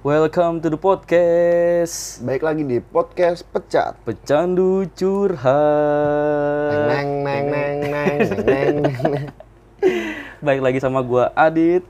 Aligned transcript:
Welcome 0.00 0.62
to 0.62 0.70
the 0.70 0.78
podcast 0.78 2.22
Baik 2.22 2.40
lagi 2.40 2.62
di 2.62 2.78
podcast 2.78 3.42
Pecat. 3.44 3.98
Pecandu 4.06 4.86
curhat 4.94 6.86
Neng 6.86 7.26
neng 7.26 7.46
neng 7.50 7.78
neng 7.90 8.18
neng. 8.46 8.76
Baik 10.46 10.60
lagi 10.62 10.78
sama 10.78 11.02
gua 11.02 11.34
Adit 11.34 11.82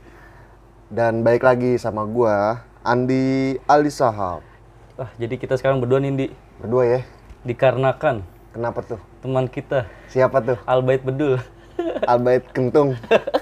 Dan 0.89 1.21
baik 1.21 1.45
lagi 1.45 1.77
sama 1.77 2.09
gua 2.09 2.65
Andi 2.81 3.61
Ali 3.69 3.93
Sahab. 3.93 4.41
ah, 4.97 5.13
Jadi 5.21 5.37
kita 5.37 5.61
sekarang 5.61 5.79
berdua 5.79 6.01
nih 6.01 6.13
Di 6.17 6.27
Berdua 6.57 6.85
ya. 6.89 7.01
Dikarenakan 7.45 8.25
Kenapa 8.51 8.81
tuh? 8.81 9.01
teman 9.21 9.47
kita 9.47 9.85
Siapa 10.09 10.41
tuh? 10.41 10.57
Albait 10.65 10.99
Bedul 10.99 11.37
Albait 12.05 12.41
Kentung. 12.51 12.97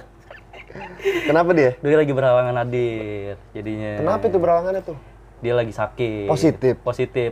Kenapa 0.99 1.51
dia? 1.55 1.79
Dia 1.79 1.97
lagi 1.99 2.13
berhalangan 2.13 2.55
hadir 2.59 3.39
Jadinya 3.55 4.03
Kenapa 4.03 4.25
itu 4.27 4.39
berawangannya 4.39 4.83
tuh? 4.83 4.99
Dia 5.39 5.55
lagi 5.55 5.71
sakit 5.71 6.27
Positif? 6.27 6.75
Positif 6.83 7.31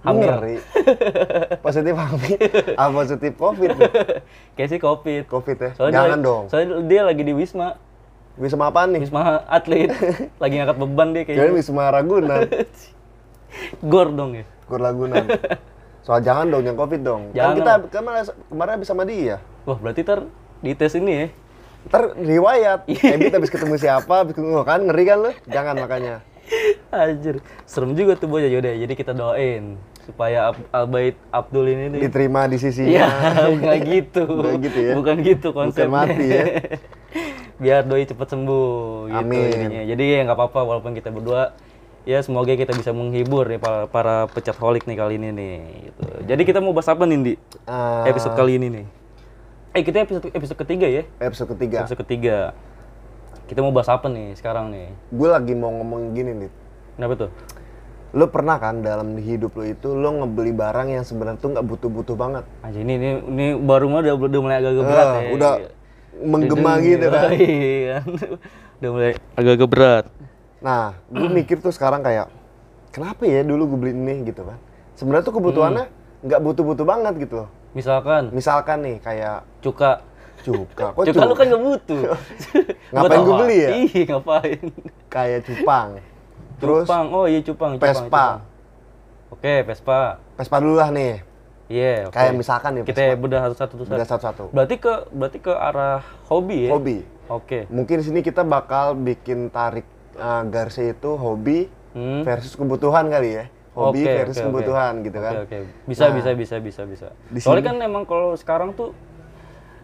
Hamil 0.00 0.32
Ngeri. 0.32 0.56
positif 1.66 1.92
hamil. 1.92 2.40
Ah 2.80 2.88
positif 2.88 3.32
covid. 3.36 3.76
Kayak 4.56 4.68
sih 4.72 4.80
covid 4.80 5.28
Covid 5.28 5.56
ya. 5.60 5.70
Soalnya 5.76 5.96
Jangan 6.00 6.18
dia, 6.18 6.26
dong. 6.26 6.44
Soalnya 6.48 6.68
dia 6.88 7.00
lagi 7.04 7.22
di 7.22 7.32
Wisma 7.36 7.76
Bisa 8.40 8.56
sama 8.56 8.72
apaan 8.72 8.96
nih? 8.96 9.04
Wisma 9.04 9.44
atlet 9.44 9.92
Lagi 10.42 10.54
ngangkat 10.56 10.78
beban 10.80 11.08
dia 11.12 11.22
kayaknya 11.28 11.52
Wisma 11.52 11.92
Ragunan. 11.92 12.48
Gor 13.84 14.08
dong 14.16 14.40
ya 14.40 14.44
Gor 14.64 14.80
Lagunan. 14.80 15.24
Soal 16.00 16.24
jangan 16.24 16.48
dong 16.48 16.64
yang 16.64 16.80
covid 16.80 17.00
dong. 17.04 17.22
Jangan. 17.36 17.52
Kan 17.52 17.58
kita 17.60 17.72
kemarin 17.92 18.22
kemarin 18.48 18.72
habis 18.80 18.88
sama 18.88 19.04
dia. 19.04 19.36
Wah 19.68 19.76
berarti 19.76 20.00
ntar 20.00 20.24
di 20.64 20.72
tes 20.72 20.96
ini 20.96 21.12
ya 21.12 21.26
Ntar 21.88 22.02
riwayat, 22.14 22.84
Iya. 22.84 23.16
Ebit 23.16 23.32
habis 23.32 23.48
ketemu 23.48 23.74
siapa, 23.76 24.14
habis 24.20 24.36
ketemu 24.36 24.60
kan, 24.62 24.80
ngeri 24.82 25.04
kan 25.04 25.18
lu? 25.20 25.30
Jangan 25.46 25.74
makanya. 25.76 26.14
Anjir, 26.90 27.38
serem 27.62 27.94
juga 27.94 28.18
tuh 28.18 28.26
bocah 28.26 28.46
yaudah. 28.46 28.74
Jadi 28.74 28.92
kita 28.92 29.14
doain 29.14 29.78
supaya 30.02 30.50
Ab- 30.50 30.66
Albait 30.70 31.14
Abdul 31.30 31.70
ini 31.70 31.84
nih. 31.88 32.00
Diterima 32.04 32.44
di 32.44 32.58
sisinya. 32.58 32.90
Iya, 32.90 33.08
bukan 33.54 33.78
gitu. 33.86 34.22
Bukan 34.26 34.54
gitu 34.58 34.78
ya. 34.78 34.92
Bukan 34.98 35.16
gitu 35.22 35.48
konsepnya. 35.50 35.86
mati 35.88 36.26
ya. 36.26 36.44
Biar 37.62 37.84
doi 37.84 38.02
cepet 38.02 38.26
sembuh 38.26 38.66
gitu 39.06 39.20
Amin. 39.20 39.46
intinya. 39.46 39.82
Jadi 39.84 40.04
ya 40.04 40.18
nggak 40.26 40.36
apa-apa 40.36 40.60
walaupun 40.64 40.92
kita 40.92 41.12
berdua 41.12 41.54
ya 42.02 42.18
semoga 42.24 42.50
kita 42.50 42.72
bisa 42.72 42.90
menghibur 42.90 43.44
nih 43.46 43.60
para, 43.60 43.84
para 43.86 44.24
pecat 44.26 44.56
holik 44.56 44.88
nih 44.88 44.96
kali 44.96 45.14
ini 45.20 45.28
nih 45.30 45.56
gitu. 45.86 46.04
Jadi 46.26 46.42
kita 46.42 46.58
mau 46.58 46.72
bahas 46.72 46.88
apa 46.88 47.04
nih 47.04 47.18
Di? 47.20 47.34
Ah, 47.68 48.08
Episode 48.08 48.34
kali 48.34 48.56
ini 48.56 48.66
nih. 48.72 48.84
Eh 49.70 49.86
kita 49.86 50.02
episode 50.02 50.26
episode 50.28 50.58
ketiga 50.58 50.86
ya? 50.90 51.02
episode 51.22 51.54
ketiga. 51.54 51.86
Episode 51.86 52.00
ketiga. 52.02 52.36
Kita 53.46 53.62
mau 53.62 53.70
bahas 53.70 53.86
apa 53.86 54.10
nih 54.10 54.34
sekarang 54.34 54.70
nih? 54.70 54.90
Gue 55.08 55.28
lagi 55.30 55.54
mau 55.54 55.70
ngomong 55.70 56.10
gini 56.10 56.34
nih. 56.36 56.50
Kenapa 56.98 57.14
tuh? 57.16 57.30
Lu 58.10 58.26
pernah 58.26 58.58
kan 58.58 58.82
dalam 58.82 59.14
hidup 59.14 59.54
lu 59.54 59.64
itu 59.64 59.94
lu 59.94 60.10
ngebeli 60.10 60.50
barang 60.50 60.90
yang 60.90 61.06
sebenarnya 61.06 61.38
tuh 61.38 61.54
nggak 61.54 61.62
butuh-butuh 61.62 62.16
banget. 62.18 62.44
Anjir 62.60 62.82
ini 62.82 62.94
ini, 62.98 63.10
ini 63.24 63.46
baru 63.54 63.86
mah 63.86 64.02
udah, 64.02 64.14
udah 64.18 64.40
mulai 64.42 64.56
agak-agak 64.58 64.84
berat 64.84 65.06
Ah, 65.06 65.14
ya. 65.14 65.30
udah 65.30 65.52
menggema 66.20 66.72
gitu 66.80 67.06
kan. 67.06 67.28
Iya. 67.38 67.96
udah 68.82 68.90
mulai 68.90 69.10
agak-agak 69.36 69.68
berat. 69.70 70.04
Nah, 70.58 70.98
gue 71.06 71.28
mikir 71.38 71.62
tuh 71.62 71.70
sekarang 71.70 72.02
kayak 72.02 72.26
kenapa 72.90 73.22
ya 73.22 73.46
dulu 73.46 73.70
gue 73.70 73.78
beli 73.78 73.92
ini 73.94 74.26
gitu 74.26 74.42
kan. 74.42 74.58
Sebenarnya 74.98 75.22
tuh 75.22 75.34
kebutuhannya 75.38 75.84
Hmm. 75.86 76.26
nggak 76.26 76.40
butuh-butuh 76.42 76.82
banget 76.82 77.14
gitu 77.22 77.46
loh. 77.46 77.48
Misalkan 77.72 78.22
Misalkan 78.30 78.78
nih 78.82 78.96
kayak 78.98 79.46
cuka. 79.60 80.02
cuka. 80.40 80.86
Kok 80.96 81.04
Cuka 81.06 81.22
lu 81.22 81.34
kan 81.34 81.46
nggak 81.46 81.62
butuh. 81.62 82.02
Ngapain 82.92 83.20
apa? 83.20 83.36
beli 83.38 83.56
ya? 83.56 83.70
Iya, 83.76 84.02
ngapain? 84.10 84.60
kayak 85.06 85.40
cupang. 85.44 85.88
Terus 86.58 86.84
cupang. 86.84 87.06
Oh 87.10 87.24
iya 87.24 87.40
cupang, 87.40 87.72
cupang, 87.76 87.86
Vespa. 87.86 88.26
Oke, 89.30 89.54
Vespa. 89.62 89.98
Vespa 90.34 90.56
dulu 90.58 90.74
lah 90.74 90.90
nih. 90.90 91.22
Iya, 91.70 92.10
oke. 92.10 92.18
Kayak 92.18 92.32
misalkan 92.34 92.70
nih 92.74 92.82
kita 92.82 93.14
bedah 93.14 93.40
satu-satu. 93.46 93.72
Udah 93.86 94.02
satu-satu. 94.02 94.42
Berarti 94.50 94.74
ke 94.76 94.94
berarti 95.08 95.38
ke 95.38 95.52
arah 95.52 96.02
hobi 96.26 96.66
ya? 96.66 96.70
Hobi. 96.74 96.98
Oke. 97.30 97.70
Mungkin 97.70 98.02
di 98.02 98.04
sini 98.04 98.20
kita 98.20 98.42
bakal 98.42 98.98
bikin 98.98 99.54
tarik 99.54 99.86
uh, 100.16 100.42
garisnya 100.44 100.92
itu 100.92 101.14
hobi 101.14 101.70
Hmm. 101.90 102.22
versus 102.22 102.54
kebutuhan 102.54 103.10
kali 103.10 103.34
ya. 103.34 103.44
Hobi 103.70 104.02
Oke, 104.02 104.12
versus 104.18 104.36
oke. 104.36 104.46
kebutuhan 104.50 104.92
gitu 105.00 105.18
kan. 105.18 105.32
Oke, 105.32 105.42
oke. 105.46 105.58
Bisa, 105.86 106.04
Nah, 106.04 106.14
bisa, 106.18 106.30
bisa, 106.34 106.54
bisa, 106.58 106.82
bisa. 106.84 107.06
Soalnya 107.38 107.64
kan 107.70 107.76
emang 107.78 108.02
kalau 108.02 108.34
sekarang 108.34 108.74
tuh 108.74 108.90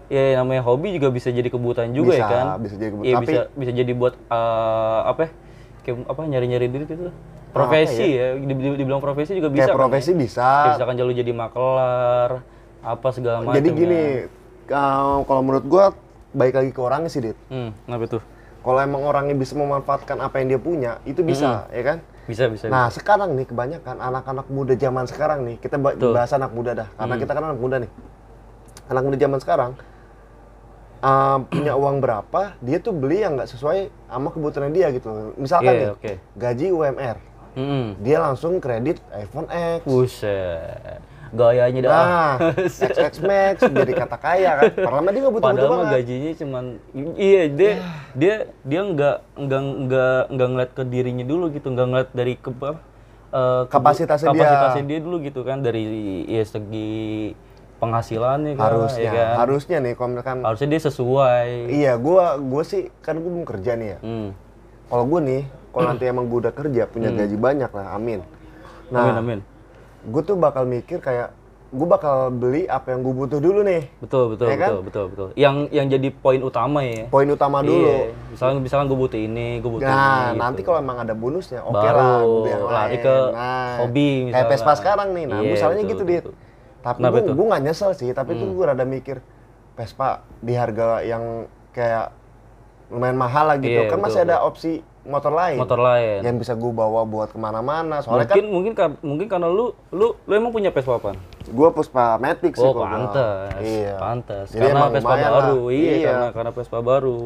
ya 0.06 0.38
namanya 0.38 0.62
hobi 0.62 0.94
juga 0.94 1.10
bisa 1.10 1.30
jadi 1.30 1.47
kebutuhan 1.47 1.91
juga 1.91 2.14
ya 2.14 2.19
Bisa, 2.19 2.26
kan? 2.26 2.44
bisa 2.58 2.74
jadi 2.74 2.91
kebutuhan. 2.91 3.06
Iya, 3.06 3.16
Tapi- 3.16 3.26
bisa 3.28 3.42
bisa 3.54 3.70
jadi 3.72 3.92
buat 3.94 4.14
eh, 4.19 5.00
apa 5.06 5.20
ya? 5.22 5.30
Kayak 5.82 5.97
apa 6.04 6.20
nyari-nyari 6.24 6.66
diri 6.66 6.84
gitu. 6.84 7.10
Profesi 7.54 8.06
ya, 8.10 8.36
di- 8.36 8.76
dibilang 8.76 9.00
profesi 9.00 9.32
juga 9.32 9.48
bisa. 9.48 9.64
Kayak 9.64 9.70
kan, 9.72 9.80
profesi 9.80 10.10
ya? 10.10 10.18
bisa. 10.18 10.44
Kayak 10.44 10.70
misalkan 10.74 10.97
jalur 10.98 11.14
jadi 11.14 11.32
makelar, 11.32 12.30
apa 12.82 13.08
segala 13.14 13.36
macam. 13.41 13.54
Jadi 13.54 13.68
gini, 13.70 14.00
ya. 14.68 14.76
uh, 14.76 15.18
kalau 15.24 15.41
menurut 15.41 15.64
gua 15.64 15.84
baik 16.34 16.53
lagi 16.53 16.70
ke 16.70 16.80
orangnya 16.82 17.08
sih, 17.08 17.22
Dit. 17.22 17.38
Hmm, 17.48 17.70
kenapa 17.86 18.18
tuh? 18.18 18.22
Kalau 18.60 18.78
emang 18.78 19.00
orangnya 19.00 19.32
bisa 19.32 19.54
memanfaatkan 19.54 20.18
apa 20.18 20.36
yang 20.36 20.53
dia 20.53 20.60
punya, 20.60 20.92
itu 21.06 21.22
bisa, 21.22 21.70
ya 21.70 21.82
kan? 21.86 21.98
Bisa, 22.26 22.50
bisa. 22.50 22.66
Nah, 22.66 22.91
sekarang 22.91 23.32
nih 23.32 23.47
kebanyakan 23.47 23.97
anak-anak 23.97 24.47
muda 24.50 24.75
zaman 24.75 25.06
sekarang 25.06 25.47
nih, 25.47 25.56
kita 25.56 25.78
bahas 25.78 26.31
anak 26.31 26.50
muda 26.50 26.75
dah, 26.75 26.88
karena 26.92 27.14
Hmm. 27.14 27.22
kita 27.22 27.32
kan 27.32 27.44
anak 27.44 27.59
muda 27.59 27.76
nih. 27.78 27.91
Anak 28.87 29.03
muda 29.03 29.16
zaman 29.16 29.38
sekarang 29.38 29.72
uh, 30.98 31.38
punya 31.47 31.72
uang 31.75 31.98
berapa, 31.98 32.59
dia 32.59 32.78
tuh 32.78 32.91
beli 32.91 33.22
yang 33.22 33.38
nggak 33.38 33.47
sesuai 33.48 33.78
sama 34.06 34.28
kebutuhan 34.31 34.70
dia 34.70 34.91
gitu. 34.91 35.34
Misalkan 35.36 35.70
Iya, 35.70 35.81
nih, 35.81 35.88
oke. 35.92 36.12
gaji 36.34 36.66
UMR, 36.72 37.16
Hmm. 37.54 37.94
dia 38.03 38.19
langsung 38.19 38.59
kredit 38.59 38.98
iPhone 39.12 39.47
X. 39.48 39.86
Buset. 39.86 40.98
Gayanya 41.32 41.81
dah. 41.82 41.91
Nah, 41.91 42.32
XX 42.87 43.14
Max 43.20 43.56
jadi 43.62 43.92
kata 43.97 44.16
kaya 44.16 44.50
kan. 44.54 44.62
Padahal 44.76 45.00
mah 45.00 45.10
dia 45.10 45.20
nggak 45.20 45.34
butuh-butuh 45.34 45.59
Padahal 45.59 45.70
mah 45.72 45.78
banget. 45.82 45.94
gajinya 45.98 46.32
cuman 46.37 46.64
iya 47.16 47.42
dia 47.48 47.72
dia 48.12 48.34
dia 48.62 48.81
nggak 48.82 49.16
nggak 49.34 49.62
nggak 49.82 50.20
nggak 50.31 50.48
ngeliat 50.48 50.70
ke 50.72 50.82
dirinya 50.84 51.25
dulu 51.25 51.44
gitu 51.50 51.66
nggak 51.69 51.86
ngeliat 51.86 52.10
dari 52.12 52.34
ke 52.34 52.48
apa, 52.48 52.69
eh, 52.69 52.75
kebu- 53.65 53.75
Kapasitasnya 53.75 54.28
dia. 54.28 54.38
kapasitasnya 54.38 54.84
dia 54.84 54.98
dulu 55.00 55.16
gitu 55.20 55.41
kan 55.42 55.59
dari 55.60 55.82
ya 56.25 56.42
segi 56.42 57.34
penghasilannya 57.76 58.53
kan 58.54 58.65
harusnya, 58.72 59.04
ya 59.04 59.12
kan? 59.12 59.34
harusnya 59.38 59.76
nih 59.78 59.92
kalau 59.92 60.09
misalkan 60.10 60.36
harusnya 60.41 60.69
dia 60.70 60.81
sesuai 60.81 61.48
iya 61.69 61.92
gua 61.97 62.41
gua 62.41 62.62
sih 62.62 62.88
kan 63.00 63.20
gua 63.20 63.31
belum 63.31 63.44
kerja 63.44 63.72
nih 63.75 63.88
ya. 63.88 63.98
hmm. 64.00 64.28
Kalau 64.86 65.03
gua 65.03 65.20
nih, 65.20 65.42
kalau 65.75 65.86
nanti 65.91 66.04
emang 66.15 66.25
gua 66.26 66.38
udah 66.47 66.54
kerja 66.54 66.86
punya 66.86 67.10
gaji 67.10 67.36
banyak 67.36 67.69
lah, 67.69 67.86
amin. 67.92 68.22
Nah, 68.88 69.03
amin 69.03 69.16
amin 69.19 69.41
gue 70.06 70.22
tuh 70.22 70.36
bakal 70.36 70.64
mikir 70.64 70.98
kayak 70.98 71.34
gue 71.66 71.82
bakal 71.84 72.30
beli 72.30 72.62
apa 72.64 72.94
yang 72.94 73.02
gue 73.02 73.10
butuh 73.12 73.36
dulu 73.36 73.60
nih. 73.60 73.90
betul 73.98 74.32
betul 74.32 74.46
Ya 74.46 74.54
kan? 74.56 74.70
betul 74.70 74.82
betul 74.82 75.04
betul 75.10 75.28
yang 75.34 75.66
yang 75.68 75.86
jadi 75.86 76.08
poin 76.10 76.38
utama 76.40 76.78
ya 76.80 77.04
Poin 77.06 77.26
utama 77.26 77.58
dulu. 77.60 77.82
Iya. 77.82 78.14
misalkan 78.30 78.56
misalkan 78.60 78.86
gue 78.86 78.96
butuh 78.96 79.18
ini 79.18 79.58
gue 79.58 79.70
butuh 79.72 79.82
Nah, 79.84 80.30
ini 80.30 80.38
nanti 80.38 80.60
gitu. 80.62 80.66
kalau 80.68 80.78
emang 80.78 80.98
ada 81.00 81.12
bonusnya, 81.12 81.60
oke 81.60 81.74
Baru 81.74 81.90
lah. 81.92 82.20
yang 82.46 82.62
lari 82.64 82.96
ke 82.98 83.14
nah, 83.28 83.76
hobi 83.78 84.06
Kayak 84.06 84.24
misalkan. 84.24 84.50
Vespa 84.54 84.72
sekarang 84.76 85.08
nih. 85.10 85.24
Nah, 85.26 85.38
Iya, 85.42 85.50
misalnya 85.50 85.76
betul, 85.76 85.90
gitu, 85.90 86.02
betul, 86.02 86.14
Dit. 86.14 86.22
betul. 86.22 86.34
Tapi 86.78 86.96
Kenapa 86.96 87.12
gue? 87.12 87.22
Hmm. 87.24 87.34
gue 87.34 87.46
nggak 87.46 87.62
nyesel 87.64 87.90
sih, 87.92 88.10
tapi 88.10 88.30
tuh 88.32 88.46
gue 88.48 88.64
rada 88.64 88.84
mikir 88.86 89.16
Vespa 89.74 90.08
di 90.38 90.54
harga 90.54 90.86
yang 91.02 91.24
kayak 91.72 92.06
lumayan 92.88 93.18
mahal 93.18 93.44
lah 93.44 93.58
gitu. 93.58 93.74
Iya, 93.76 93.90
kan 93.90 93.98
masih 93.98 94.22
betul, 94.22 94.30
ada 94.30 94.36
opsi 94.40 94.72
motor 95.06 95.30
lain. 95.30 95.56
motor 95.56 95.78
lain 95.78 96.18
Yang 96.20 96.36
bisa 96.38 96.52
gue 96.52 96.72
bawa 96.72 97.02
buat 97.02 97.28
ke 97.28 97.38
mana-mana. 97.38 98.00
Soalnya 98.00 98.26
kan 98.26 98.36
mungkin 98.36 98.46
mungkin 98.50 98.72
ka- 98.72 99.00
mungkin 99.00 99.26
karena 99.26 99.48
lu 99.48 99.70
lu 99.88 100.18
lu 100.18 100.32
emang 100.32 100.50
punya 100.50 100.68
Vespa 100.68 100.96
apa? 100.96 101.14
gue 101.46 101.68
Puspa 101.70 102.18
Matic 102.18 102.52
sih 102.52 102.64
Oh, 102.64 102.74
pantes. 102.74 103.54
Iya. 103.60 103.94
Pantes. 103.96 104.46
Jadi 104.50 104.66
karena 104.66 104.90
Vespa 104.90 105.14
baru. 105.14 105.30
lah. 105.30 105.70
Iya, 105.70 105.92
Iya. 105.92 106.06
karena 106.06 106.26
karena 106.32 106.50
Vespa 106.50 106.78
baru. 106.80 107.20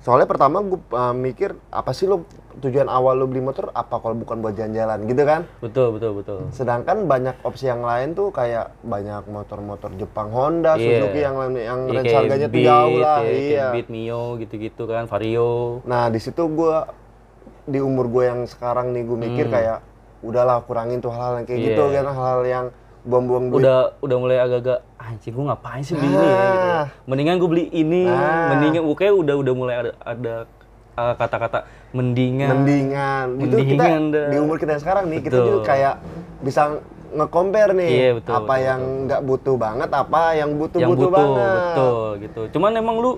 Soalnya 0.00 0.24
pertama 0.24 0.62
gue 0.62 0.80
mikir 1.12 1.52
apa 1.68 1.90
sih 1.90 2.06
lo 2.06 2.24
tujuan 2.56 2.88
awal 2.88 3.14
lo 3.14 3.26
beli 3.26 3.42
motor 3.42 3.68
apa 3.70 4.00
kalau 4.00 4.16
bukan 4.16 4.40
buat 4.40 4.54
jalan-jalan 4.54 5.04
gitu 5.04 5.22
kan? 5.22 5.44
Betul, 5.60 5.92
betul, 5.92 6.12
betul. 6.14 6.38
Sedangkan 6.50 7.04
banyak 7.04 7.36
opsi 7.42 7.66
yang 7.66 7.82
lain 7.82 8.14
tuh 8.14 8.30
kayak 8.30 8.72
banyak 8.80 9.26
motor-motor 9.26 9.92
Jepang 9.94 10.30
Honda, 10.30 10.74
Iya. 10.74 11.04
Suzuki 11.04 11.20
yang 11.20 11.36
lain 11.36 11.52
yang 11.54 11.80
Iya, 11.82 11.92
range 11.92 12.06
kayak 12.06 12.16
harganya 12.18 12.48
tuh 12.48 12.62
jauh 12.62 12.96
lah. 12.96 13.18
kayak- 13.20 13.36
iya. 13.36 13.66
Beat 13.70 13.88
Mio 13.88 14.22
gitu-gitu 14.38 14.82
kan, 14.86 15.04
Vario. 15.04 15.84
Nah 15.84 16.08
di 16.08 16.16
situ 16.16 16.42
gue 16.48 16.76
di 17.70 17.78
umur 17.78 18.06
gue 18.06 18.24
yang 18.26 18.40
sekarang 18.44 18.90
nih 18.90 19.02
gue 19.02 19.16
mikir 19.16 19.46
kayak 19.48 19.78
udahlah 20.20 20.60
kurangin 20.60 20.98
tuh 20.98 21.08
hal-hal 21.08 21.38
yang 21.38 21.46
kayak 21.46 21.60
gitu 21.64 21.80
Hmm. 21.80 21.90
Iya. 21.90 21.96
kan 21.96 22.12
hal-hal 22.12 22.42
yang 22.44 22.66
buang-buang 23.00 23.44
duit. 23.48 23.64
Udah 23.64 23.78
udah 23.98 24.16
mulai 24.18 24.38
agak-agak 24.38 24.78
anjing 24.98 25.32
gue 25.32 25.44
ngapain 25.46 25.80
sih 25.80 25.94
beli 25.94 26.06
ini 26.06 26.18
ya 26.18 26.28
gitu. 26.28 26.60
Nah. 26.60 26.86
Mendingan 27.06 27.34
gue 27.36 27.48
beli 27.48 27.64
ini, 27.72 28.02
Nah. 28.04 28.48
mendingan 28.50 28.82
gue 28.84 28.96
kayak 28.98 29.14
udah 29.16 29.34
udah 29.38 29.54
mulai 29.54 29.74
ada 29.78 29.90
ada 30.02 30.34
uh, 30.94 31.14
kata-kata 31.16 31.58
mendingan. 31.90 32.48
mendingan. 32.52 33.26
Itu 33.38 33.56
kita 33.56 33.84
dah. 34.12 34.28
di 34.28 34.36
umur 34.36 34.56
kita 34.58 34.70
yang 34.74 34.82
sekarang 34.82 35.04
nih 35.08 35.20
kita 35.20 35.36
Betul. 35.38 35.46
juga 35.46 35.58
kayak 35.64 35.94
bisa 36.40 36.62
nge-compare 37.10 37.72
nih 37.74 37.90
Iya, 37.90 38.10
betul, 38.14 38.32
apa 38.32 38.44
betul, 38.46 38.66
yang 38.68 38.80
nggak 39.02 39.20
butuh 39.24 39.56
banget, 39.58 39.90
apa 39.90 40.22
yang 40.30 40.50
butuh 40.54 40.78
yang 40.78 40.90
butuh, 40.90 41.00
butuh, 41.02 41.10
banget. 41.10 41.56
betul 41.56 41.96
gitu. 42.20 42.40
Cuman 42.54 42.70
emang 42.76 42.96
lu 42.98 43.10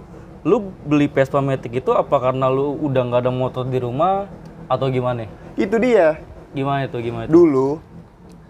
lu 0.42 0.56
beli 0.82 1.06
Vespa 1.06 1.38
Matic 1.38 1.70
itu 1.76 1.90
apa 1.90 2.16
karena 2.18 2.46
lu 2.46 2.74
udah 2.80 3.02
nggak 3.04 3.20
ada 3.20 3.30
motor 3.30 3.62
di 3.62 3.78
rumah 3.78 4.26
atau 4.72 4.88
gimana? 4.88 5.28
Itu 5.54 5.76
dia. 5.76 6.16
Gimana 6.50 6.86
itu? 6.86 6.96
Gimana 6.98 7.24
itu? 7.24 7.32
Dulu, 7.34 7.68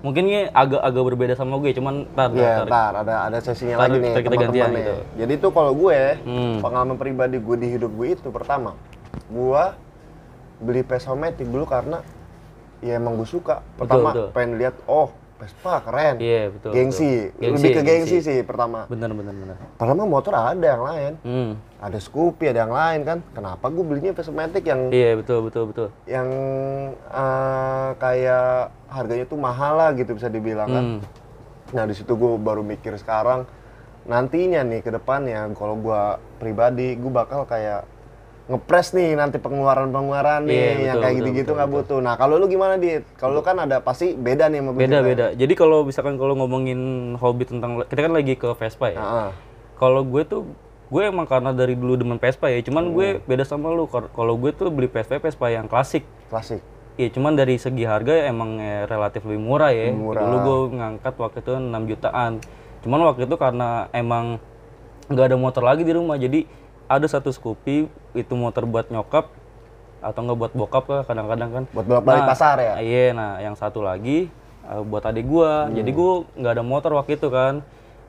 Mungkin 0.03 0.27
ini 0.27 0.51
agak 0.51 0.83
agak 0.83 1.03
berbeda 1.05 1.35
sama 1.37 1.55
gue, 1.57 1.71
cuman 1.73 2.11
tar, 2.11 2.35
ya 2.35 2.59
tar, 2.59 2.67
ntar 2.67 2.93
ada 3.07 3.15
ada 3.23 3.39
sesinya 3.39 3.79
Ntar 3.79 3.87
lagi 3.87 3.97
nih 3.97 4.11
kita- 4.11 4.19
kita 4.21 4.35
gantian 4.35 4.51
teman-teman 4.51 4.75
nih. 4.75 4.83
gitu. 4.83 4.95
Jadi 5.15 5.35
tuh 5.39 5.51
kalau 5.53 5.73
gue 5.73 5.99
Hmm. 6.19 6.57
pengalaman 6.59 6.97
pribadi 6.99 7.37
gue 7.39 7.57
di 7.57 7.69
hidup 7.71 7.91
gue 7.93 8.09
itu 8.11 8.29
pertama, 8.29 8.75
gue 9.31 9.63
beli 10.59 10.83
Vespa 10.83 11.15
Matic 11.15 11.47
dulu 11.47 11.63
karena 11.65 12.03
ya 12.81 12.99
emang 12.99 13.15
gue 13.15 13.31
suka. 13.31 13.63
Pertama 13.79 14.11
betul. 14.11 14.27
pengen 14.35 14.59
lihat 14.59 14.75
oh 14.85 15.15
Vespa 15.43 15.83
keren. 15.83 16.23
Iya, 16.23 16.55
betul, 16.55 16.71
Gengsi. 16.71 17.35
betul. 17.35 17.51
lebih 17.59 17.71
ke 17.75 17.83
Gengsi, 17.83 18.17
gengsi, 18.17 18.17
sih 18.23 18.39
pertama. 18.47 18.87
Bener 18.87 19.11
bener 19.11 19.35
bener. 19.35 19.57
Pertama 19.75 20.07
motor 20.07 20.39
ada 20.39 20.63
yang 20.63 20.83
lain. 20.87 21.13
Hmm. 21.27 21.51
Ada 21.83 21.99
Scoopy, 21.99 22.55
ada 22.55 22.63
yang 22.63 22.71
lain 22.71 23.01
kan. 23.03 23.19
Kenapa 23.35 23.67
gue 23.67 23.83
belinya 23.83 24.15
Vespa 24.15 24.31
Matic 24.31 24.63
yang 24.63 24.95
Iya 24.95 25.19
betul 25.19 25.51
betul 25.51 25.65
betul. 25.75 25.89
yang 26.07 26.29
eh, 26.95 27.91
kayak 27.99 28.71
harganya 28.87 29.27
tuh 29.27 29.39
mahal 29.43 29.83
lah 29.83 29.91
gitu 29.99 30.15
bisa 30.15 30.31
dibilang 30.31 30.71
kan. 30.71 30.85
Hmm. 30.87 31.01
Nah 31.75 31.85
di 31.91 31.95
situ 31.99 32.15
gue 32.15 32.39
baru 32.39 32.63
mikir 32.63 32.95
sekarang 33.03 33.43
nantinya 34.03 34.67
nih 34.67 34.83
ke 34.83 34.91
depannya 34.91 35.47
kalau 35.55 35.79
gue 35.79 36.03
pribadi 36.39 36.99
gue 36.99 37.11
bakal 37.11 37.47
kayak 37.47 37.87
ngepres 38.43 38.91
nih 38.91 39.15
nanti 39.15 39.39
pengeluaran-pengeluaran 39.39 40.43
nih 40.45 40.59
yang 40.59 40.67
betul, 40.75 40.83
kayak 40.99 41.15
betul, 41.15 41.19
gitu-gitu 41.23 41.51
nggak 41.55 41.71
butuh. 41.71 41.99
Nah 41.99 42.15
kalau 42.17 42.35
lu 42.37 42.47
gimana 42.47 42.75
dit? 42.75 43.07
Kalau 43.15 43.39
lu 43.39 43.43
kan 43.43 43.55
ada 43.57 43.79
pasti 43.79 44.13
beda 44.13 44.51
nih 44.51 44.59
sama 44.59 44.71
gue 44.71 44.81
Beda 44.83 44.99
juga. 44.99 45.09
beda. 45.09 45.27
Jadi 45.39 45.53
kalau 45.55 45.79
misalkan 45.83 46.15
kalau 46.17 46.35
ngomongin 46.35 46.81
hobi 47.17 47.45
tentang 47.47 47.87
kita 47.87 48.01
kan 48.03 48.13
lagi 48.13 48.35
ke 48.35 48.49
Vespa 48.53 48.87
ya. 48.91 48.99
Heeh. 48.99 49.29
Kalau 49.77 50.03
gue 50.03 50.23
tuh 50.23 50.43
gue 50.91 51.03
emang 51.03 51.25
karena 51.25 51.51
dari 51.51 51.73
dulu 51.73 51.95
demen 51.95 52.19
Vespa 52.19 52.51
ya. 52.51 52.59
Cuman 52.61 52.91
gue 52.91 53.09
Hmm. 53.17 53.23
beda 53.25 53.45
sama 53.45 53.71
lu. 53.71 53.87
Kalau 53.87 54.35
gue 54.37 54.51
tuh 54.51 54.69
beli 54.69 54.87
Vespa 54.87 55.17
Vespa 55.17 55.47
yang 55.47 55.65
klasik. 55.65 56.03
Klasik. 56.27 56.61
Iya, 56.93 57.09
cuman 57.09 57.33
dari 57.33 57.57
segi 57.57 57.89
harga 57.89 58.13
ya 58.13 58.29
emang 58.29 58.61
ya 58.61 58.85
relatif 58.85 59.25
lebih 59.25 59.41
murah 59.41 59.73
ya. 59.73 59.89
Murah. 59.89 60.21
Dulu 60.21 60.37
gue 60.37 60.59
ngangkat 60.77 61.15
waktu 61.17 61.41
itu 61.41 61.53
6 61.57 61.89
jutaan. 61.89 62.33
Cuman 62.83 63.01
waktu 63.07 63.25
itu 63.25 63.37
karena 63.37 63.87
emang 63.91 64.37
nggak 65.09 65.25
ada 65.25 65.37
motor 65.37 65.63
lagi 65.63 65.83
di 65.83 65.93
rumah, 65.93 66.15
jadi 66.15 66.45
ada 66.89 67.07
satu 67.09 67.31
Scoopy 67.31 67.89
itu 68.17 68.35
motor 68.35 68.67
buat 68.69 68.89
nyokap 68.91 69.31
atau 70.03 70.21
nggak 70.27 70.39
buat 70.39 70.53
bokap 70.53 70.85
lah 70.91 71.03
kadang-kadang 71.07 71.51
kan. 71.51 71.65
Buat 71.71 71.87
bolak-balik 71.87 72.23
Nah, 72.27 72.31
pasar 72.35 72.57
ya. 72.59 72.75
Iya, 72.83 73.15
nah 73.15 73.31
yang 73.39 73.55
satu 73.55 73.81
lagi 73.81 74.27
eh, 74.67 74.83
buat 74.83 75.07
adik 75.07 75.27
gua. 75.31 75.71
Hmm. 75.71 75.79
Jadi 75.79 75.91
gua 75.95 76.27
nggak 76.35 76.53
ada 76.59 76.65
motor 76.67 76.91
waktu 76.99 77.15
itu 77.15 77.31
kan. 77.31 77.63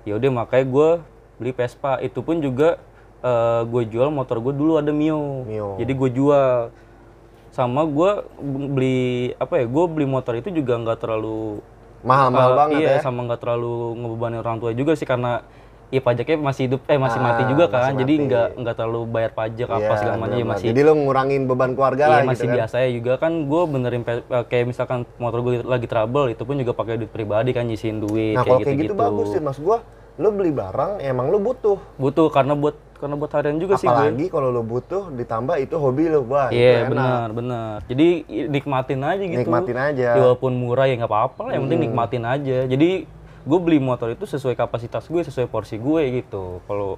Ya 0.03 0.17
udah 0.17 0.29
makanya 0.33 0.65
gua 0.67 0.89
beli 1.37 1.53
Vespa. 1.53 2.01
Itu 2.01 2.25
pun 2.25 2.41
juga 2.41 2.81
eh, 3.23 3.61
gue 3.63 3.83
jual 3.87 4.09
motor 4.11 4.41
gue 4.41 4.53
dulu 4.57 4.81
ada 4.81 4.91
Mio. 4.91 5.47
Mio. 5.47 5.79
Jadi 5.79 5.93
gue 5.95 6.09
jual 6.11 6.73
sama 7.53 7.85
gua 7.85 8.25
beli 8.41 9.31
apa 9.37 9.61
ya? 9.61 9.65
Gue 9.69 9.85
beli 9.85 10.09
motor 10.09 10.33
itu 10.35 10.49
juga 10.49 10.75
nggak 10.81 10.97
terlalu 10.97 11.61
Mahal-mahal 12.03 12.51
eh, 12.51 12.57
banget 12.59 12.79
iya, 12.83 12.91
ya. 12.99 13.01
sama 13.05 13.23
nggak 13.23 13.39
terlalu 13.39 13.95
ngebebani 13.95 14.37
orang 14.43 14.57
tua 14.59 14.75
juga 14.75 14.91
sih 14.99 15.07
karena 15.07 15.39
Iya 15.93 16.01
pajaknya 16.01 16.37
masih 16.41 16.61
hidup 16.65 16.81
eh 16.83 16.97
masih 16.97 17.19
Ah, 17.19 17.25
mati 17.29 17.41
juga 17.45 17.65
kan. 17.69 17.93
Jadi 17.93 18.13
mati. 18.15 18.25
nggak 18.25 18.47
nggak 18.57 18.75
terlalu 18.75 19.01
bayar 19.05 19.31
pajak 19.31 19.67
apa 19.67 19.77
Iya, 19.85 19.93
segala 19.95 20.15
macam 20.17 20.35
ya 20.35 20.45
masih 20.47 20.65
Jadi 20.65 20.79
lu 20.81 20.93
ngurangin 20.97 21.41
beban 21.45 21.71
keluarga 21.71 22.01
Iya 22.01 22.09
lah 22.09 22.19
masih 22.23 22.33
gitu 22.33 22.49
kan. 22.49 22.55
biasa 22.57 22.75
ya 22.75 22.89
juga 22.91 23.13
kan 23.15 23.31
gue 23.45 23.61
benerin 23.67 24.01
eh, 24.03 24.17
kayak 24.43 24.65
misalkan 24.65 24.99
motor 25.15 25.39
gue 25.39 25.53
lagi 25.61 25.85
trouble 25.85 26.27
itu 26.27 26.41
pun 26.41 26.55
juga 26.57 26.73
pakai 26.73 26.97
duit 26.97 27.07
pribadi 27.07 27.49
kan 27.51 27.63
nyisihin 27.63 28.01
duit 28.01 28.33
Nah 28.33 28.41
kayak 28.41 28.49
kalau 28.49 28.59
gitu 28.59 28.67
kayak 28.67 28.81
gitu 28.81 28.93
bagus 28.95 29.27
sih 29.29 29.39
mas 29.39 29.57
gua. 29.57 29.85
Lu 30.13 30.29
beli 30.29 30.49
barang 30.51 30.97
emang 30.99 31.29
lu 31.29 31.37
butuh. 31.39 31.77
butuh 31.95 32.29
karena 32.29 32.53
buat 32.53 32.73
karena 32.95 33.13
buat 33.13 33.29
harian 33.31 33.57
juga 33.57 33.75
sih 33.75 33.83
gue 33.83 33.93
Apalagi 33.93 34.25
kalau 34.27 34.49
lu 34.49 34.63
butuh 34.63 35.11
ditambah 35.11 35.55
itu 35.59 35.75
hobi 35.75 36.05
lu. 36.07 36.21
Wah 36.23 36.49
iya 36.49 36.81
enak. 36.81 36.89
benar 36.89 37.27
benar 37.31 37.75
jadi 37.83 38.07
nikmatin 38.47 39.01
aja 39.03 39.21
gitu 39.21 39.39
Nikmatin 39.39 39.77
aja. 39.79 40.07
Ya, 40.07 40.17
walaupun 40.19 40.51
murah 40.55 40.85
ya 40.85 40.95
nggak 40.95 41.05
apa-apa 41.07 41.39
lah 41.43 41.51
yang 41.51 41.63
penting 41.63 41.79
Hmm. 41.79 41.87
nikmatin 41.87 42.23
aja 42.23 42.57
jadi 42.63 42.89
gue 43.43 43.59
beli 43.59 43.79
motor 43.79 44.07
itu 44.09 44.23
sesuai 44.23 44.55
kapasitas 44.55 45.03
gue 45.05 45.21
sesuai 45.21 45.51
porsi 45.51 45.75
gue 45.75 46.23
gitu 46.23 46.63
kalau 46.63 46.95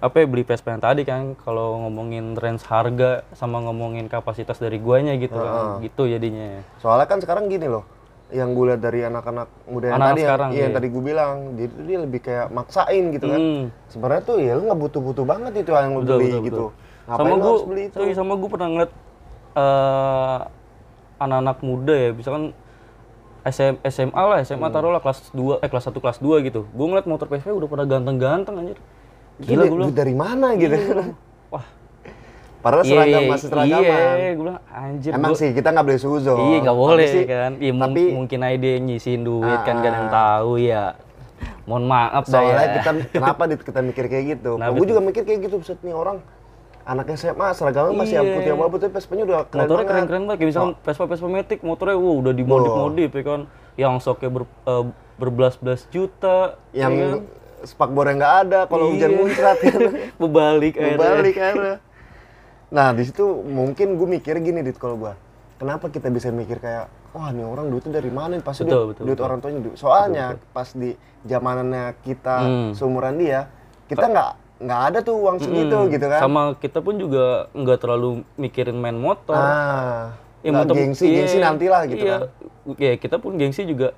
apa 0.00 0.16
ya 0.16 0.26
beli 0.30 0.46
Vespa 0.46 0.72
yang 0.72 0.80
tadi 0.80 1.02
kan 1.04 1.36
kalau 1.36 1.76
ngomongin 1.84 2.32
range 2.32 2.64
harga 2.64 3.20
sama 3.36 3.60
ngomongin 3.60 4.08
kapasitas 4.08 4.56
dari 4.56 4.80
guanya 4.80 5.12
gitu 5.18 5.36
kan 5.36 5.82
gitu 5.84 6.08
jadinya 6.08 6.64
Soalnya 6.80 7.04
kan 7.04 7.20
sekarang 7.20 7.52
gini 7.52 7.68
loh, 7.68 7.84
yang 8.32 8.56
gue 8.56 8.72
lihat 8.72 8.80
dari 8.80 9.04
anak-anak 9.04 9.50
muda 9.68 9.92
yang 9.92 9.98
Anak-anak 10.00 10.08
tadi, 10.08 10.20
yang- 10.22 10.30
sekarang, 10.30 10.50
iya, 10.50 10.56
yang 10.56 10.70
iya. 10.72 10.76
tadi 10.80 10.86
gue 10.88 11.02
bilang, 11.04 11.34
dia, 11.58 11.68
dia 11.84 11.98
lebih 12.00 12.20
kayak 12.24 12.46
maksain 12.48 13.04
gitu 13.12 13.26
kan. 13.28 13.40
Hmm. 13.42 13.64
Sebenarnya 13.92 14.22
tuh 14.24 14.36
ya 14.40 14.52
lu 14.56 14.62
nggak 14.70 14.80
butuh-butuh 14.80 15.24
banget 15.28 15.52
itu 15.60 15.70
yang 15.74 15.92
lu 15.92 16.00
Betul, 16.00 16.16
beli 16.16 16.24
betul, 16.24 16.40
gitu. 16.48 16.64
betul. 16.64 16.70
Ngapain 17.04 17.28
sama 17.28 17.36
gue 17.44 17.54
beli 17.68 17.82
itu? 17.90 17.98
sama 18.16 18.32
gue 18.40 18.48
pernah 18.48 18.68
ngeliat 18.72 18.92
eh, 19.50 20.38
anak-anak 21.20 21.58
muda 21.60 21.94
ya 21.98 22.10
misalkan 22.16 22.44
SM, 23.42 23.74
SMA 23.84 24.22
lah 24.22 24.38
SMA 24.40 24.60
Hmm. 24.62 24.70
taruh 24.70 24.90
lah 24.90 24.98
kelas 24.98 25.30
2 25.30 25.58
eh 25.58 25.66
kelas 25.66 25.84
1 25.86 25.96
kelas 25.96 26.18
2 26.18 26.40
gitu 26.42 26.66
gue 26.66 26.86
ngeliat 26.86 27.04
motor 27.04 27.26
PV 27.26 27.46
udah 27.54 27.68
pada 27.68 27.84
ganteng-ganteng 27.84 28.54
anjir 28.56 28.78
gila 29.38 29.62
gue 29.62 29.76
bilang 29.78 29.92
dari 29.92 30.12
mana 30.12 30.52
gitu? 30.54 30.76
wah 31.52 31.64
Padahal 32.60 32.84
iya, 32.84 32.92
seragam 32.92 33.08
iya, 33.18 33.30
masih 33.30 33.48
seragaman. 33.48 33.80
iya 33.80 34.28
gue 34.30 34.42
bilang 34.42 34.58
anjir 34.68 35.10
Emang 35.10 35.32
gua- 35.32 35.40
sih 35.40 35.48
kita 35.50 35.68
nggak 35.70 35.86
boleh 35.86 35.96
suzon. 35.98 36.36
iya 36.44 36.56
nggak 36.60 36.78
boleh 36.78 37.06
sih, 37.06 37.24
kan 37.24 37.50
iya 37.56 37.72
tapi- 37.74 38.12
mungkin 38.12 38.38
aja 38.42 38.56
dia 38.58 38.74
nyisihin 38.78 39.22
duit 39.22 39.60
kan 39.62 39.74
Ah, 39.74 39.80
gak 39.80 39.88
ada 39.88 39.96
yang 39.96 40.10
tahu 40.10 40.52
ya 40.58 40.82
mohon 41.64 41.84
maaf 41.84 42.24
Soalnya 42.26 42.52
ya 42.58 42.68
kita 42.76 42.90
kenapa 43.10 43.42
kita 43.48 43.80
mikir 43.80 44.04
kayak 44.06 44.24
gitu? 44.34 44.50
Kenapa 44.54 44.74
Gue 44.74 44.84
juga 44.84 45.00
mikir 45.00 45.22
kayak 45.24 45.40
gitu, 45.40 45.56
buset 45.56 45.80
nih 45.80 45.94
orang 45.94 46.20
anak 46.82 47.06
SMA 47.12 47.48
seragamnya 47.50 47.92
masih 47.94 48.14
Iya. 48.14 48.20
yang 48.20 48.28
putih 48.34 48.52
abu 48.54 48.76
tapi 48.76 48.92
Vespanya 48.92 49.22
udah 49.24 49.38
keren 49.44 49.60
motornya 49.60 49.76
banget. 49.76 49.90
keren-keren 49.90 50.22
banget 50.22 50.36
kayak 50.36 50.48
misalkan 50.48 50.72
Vespa 50.80 51.04
Vespa 51.06 51.28
Matic 51.28 51.60
motornya 51.60 51.96
wow, 51.96 52.14
udah 52.18 52.32
dimodif-modif 52.32 53.10
ya 53.10 53.22
kan 53.22 53.40
yang 53.74 53.94
soknya 53.96 54.28
ber, 54.30 54.42
eh, 54.44 54.84
berbelas-belas 55.16 55.80
juta 55.88 56.36
Yang 56.70 56.92
ya 56.92 57.06
kan? 57.06 57.20
spakbornya 57.62 58.14
nggak 58.16 58.34
ada 58.40 58.60
kalau 58.64 58.84
hujan 58.88 59.10
Iya. 59.10 59.18
muncrat 59.18 59.58
kan. 59.58 59.80
Bebalik 60.20 60.74
akhirnya. 60.74 60.98
Balik 60.98 61.36
akhirnya. 61.36 61.76
Nah 62.70 62.88
di 62.90 63.02
situ 63.02 63.24
mungkin 63.42 63.94
gue 63.94 64.08
mikir 64.10 64.38
gini 64.38 64.60
dit 64.60 64.74
kalau 64.74 64.96
gue, 64.96 65.12
kenapa 65.56 65.86
kita 65.86 66.08
bisa 66.08 66.30
mikir 66.30 66.56
kayak, 66.56 66.86
wah 67.10 67.28
nih 67.28 67.42
orang 67.42 67.68
duitnya 67.68 67.92
dari 67.92 68.08
mana? 68.08 68.38
Pasti 68.38 68.62
Betul, 68.62 68.78
duit, 68.86 68.88
betul, 68.94 69.04
duit 69.04 69.12
betul. 69.12 69.26
orang 69.26 69.38
tuanya. 69.38 69.60
duit. 69.60 69.76
Soalnya 69.76 70.24
pas 70.48 70.68
di 70.70 70.90
zamanannya 71.22 71.84
kita 72.00 72.36
Hmm. 72.38 72.70
seumuran 72.72 73.14
dia, 73.16 73.50
kita 73.86 74.06
nggak 74.06 74.30
nggak 74.60 74.80
ada 74.86 74.98
tuh 75.00 75.16
uang 75.16 75.36
segitu 75.40 75.72
Hmm, 75.74 75.88
gitu 75.88 76.06
kan? 76.06 76.20
Sama 76.20 76.42
kita 76.54 76.78
pun 76.78 76.94
juga 76.94 77.48
nggak 77.50 77.78
terlalu 77.80 78.08
mikirin 78.36 78.76
main 78.76 78.94
motor. 78.94 79.34
Ah, 79.34 80.12
Ya, 80.40 80.52
nggak 80.52 80.62
motor- 80.62 80.76
gengsi, 80.78 81.04
iya, 81.04 81.16
gengsi 81.20 81.36
nantilah 81.36 81.82
gitu 81.84 82.00
iya. 82.00 82.16
kan. 82.16 82.20
Ya 82.76 82.92
kita 82.96 83.16
pun 83.16 83.36
gengsi 83.36 83.64
juga 83.64 83.92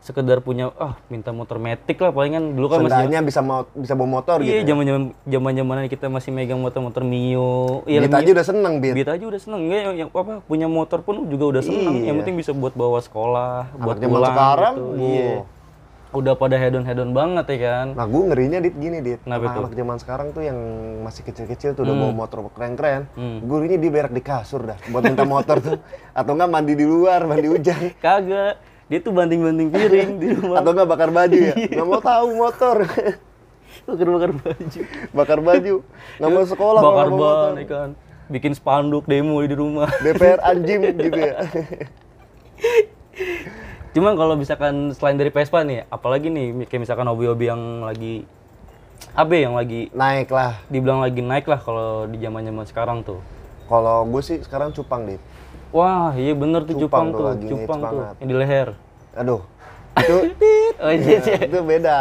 sekedar 0.00 0.38
punya 0.38 0.68
ah 0.76 1.00
minta 1.08 1.32
motor 1.32 1.56
Matic 1.56 1.96
lah 1.96 2.12
palingan 2.12 2.52
dulu 2.52 2.68
kan 2.68 2.84
masih 2.84 3.08
bisa 3.24 3.40
mau 3.40 3.64
bisa 3.72 3.96
bawa 3.96 4.20
motor 4.20 4.36
Iya, 4.38 4.44
gitu. 4.44 4.58
ya. 4.60 4.64
zaman-zaman 4.68 5.02
zaman-zamanan 5.24 5.84
kita 5.88 6.06
masih 6.12 6.28
megang 6.28 6.60
motor-motor 6.60 7.00
Mio. 7.02 7.80
Iya, 7.88 8.04
Beat 8.04 8.12
aja 8.12 8.30
udah 8.36 8.44
seneng, 8.44 8.74
Beat. 8.84 8.94
Beat 8.94 9.08
aja 9.08 9.24
udah 9.24 9.40
seneng 9.40 9.62
ya, 9.64 9.96
yang 9.96 10.08
apa 10.10 10.44
punya 10.44 10.68
motor 10.68 11.00
pun 11.00 11.24
juga 11.24 11.56
udah 11.56 11.62
seneng. 11.64 11.94
Iya. 11.96 12.12
Yang 12.12 12.16
penting 12.20 12.36
bisa 12.36 12.50
buat 12.52 12.74
bawa 12.74 13.00
sekolah, 13.00 13.72
buat 13.74 13.96
zaman 13.96 14.12
pulang. 14.12 14.28
sekarang, 14.28 14.74
gitu. 14.76 15.00
Iya. 15.00 15.32
Udah 16.14 16.38
pada 16.38 16.54
hedon-hedon 16.54 17.10
banget 17.10 17.46
ya 17.50 17.58
kan. 17.66 17.86
Nah, 17.98 18.06
gue 18.06 18.22
ngerinya 18.30 18.58
dit 18.62 18.70
gini 18.78 19.02
dit. 19.02 19.18
Kenapa 19.26 19.50
Anak, 19.50 19.58
anak 19.58 19.72
zaman 19.74 19.96
sekarang 19.98 20.28
tuh 20.30 20.46
yang 20.46 20.58
masih 21.02 21.26
kecil-kecil 21.26 21.74
tuh 21.74 21.82
udah 21.82 21.94
bawa 21.98 22.12
motor 22.14 22.38
keren-keren. 22.54 23.10
Hmm. 23.18 23.42
Gue 23.42 23.56
ngerinya 23.58 23.78
dia 23.82 23.90
berak 23.90 24.12
di 24.14 24.22
kasur 24.22 24.62
dah 24.62 24.78
buat 24.94 25.02
minta 25.02 25.26
motor 25.26 25.58
tuh. 25.58 25.78
Atau 26.18 26.38
enggak 26.38 26.50
mandi 26.54 26.78
di 26.78 26.86
luar, 26.86 27.26
mandi 27.26 27.50
hujan. 27.50 27.90
Kagak. 28.04 28.62
Dia 28.86 28.98
tuh 29.02 29.10
banting-banting 29.10 29.68
piring 29.74 30.10
di 30.22 30.28
rumah. 30.38 30.62
Atau 30.62 30.70
enggak 30.70 30.88
bakar 30.94 31.10
baju 31.10 31.34
ya. 31.34 31.54
Iya. 31.58 31.74
Nggak 31.82 31.86
mau 31.90 32.00
tahu 32.00 32.28
motor. 32.38 32.76
Bakar-bakar 33.90 34.30
baju. 34.38 34.80
bakar 35.10 35.38
baju. 35.42 35.74
Nggak 36.22 36.30
mau 36.30 36.44
sekolah 36.46 36.80
Bakar 36.80 37.08
ban 37.10 37.52
ya 37.58 37.66
kan. 37.66 37.88
Bikin 38.30 38.54
spanduk 38.54 39.04
demo 39.10 39.42
di 39.42 39.50
rumah. 39.50 39.90
DPR 39.98 40.38
anjing 40.46 40.94
gitu 40.94 41.18
ya. 41.18 41.42
Cuman 43.94 44.18
kalau 44.18 44.34
misalkan 44.34 44.90
selain 44.90 45.14
dari 45.14 45.30
Vespa 45.30 45.62
nih, 45.62 45.86
apalagi 45.86 46.26
nih 46.26 46.66
kayak 46.66 46.82
misalkan 46.82 47.06
hobi-hobi 47.06 47.46
yang 47.46 47.62
lagi 47.86 48.26
AB 49.14 49.30
yang 49.38 49.54
lagi 49.54 49.86
Naik 49.94 50.34
lah. 50.34 50.58
dibilang 50.66 50.98
lagi 50.98 51.22
naik 51.22 51.46
lah 51.46 51.60
kalau 51.62 52.10
di 52.10 52.18
zaman-zaman 52.18 52.66
sekarang 52.66 52.98
tuh. 53.06 53.22
Kalau 53.70 54.02
gue 54.02 54.18
sih 54.18 54.42
sekarang 54.42 54.74
cupang 54.74 55.06
dit. 55.06 55.22
Wah, 55.70 56.10
iya 56.14 56.34
bener 56.34 56.66
tuh 56.66 56.74
Cupang 56.74 56.86
cupang, 56.86 57.06
tuh 57.06 57.18
tuh, 57.18 57.26
lagi 57.30 57.46
cupang 57.46 57.78
tuh 57.78 57.86
banget. 57.86 58.14
yang 58.18 58.28
di 58.28 58.34
leher. 58.34 58.68
Aduh. 59.14 59.42
Itu 60.02 60.16
Oh 60.74 60.90
iya, 60.90 61.22
iya. 61.22 61.38
itu 61.46 61.58
beda. 61.62 61.98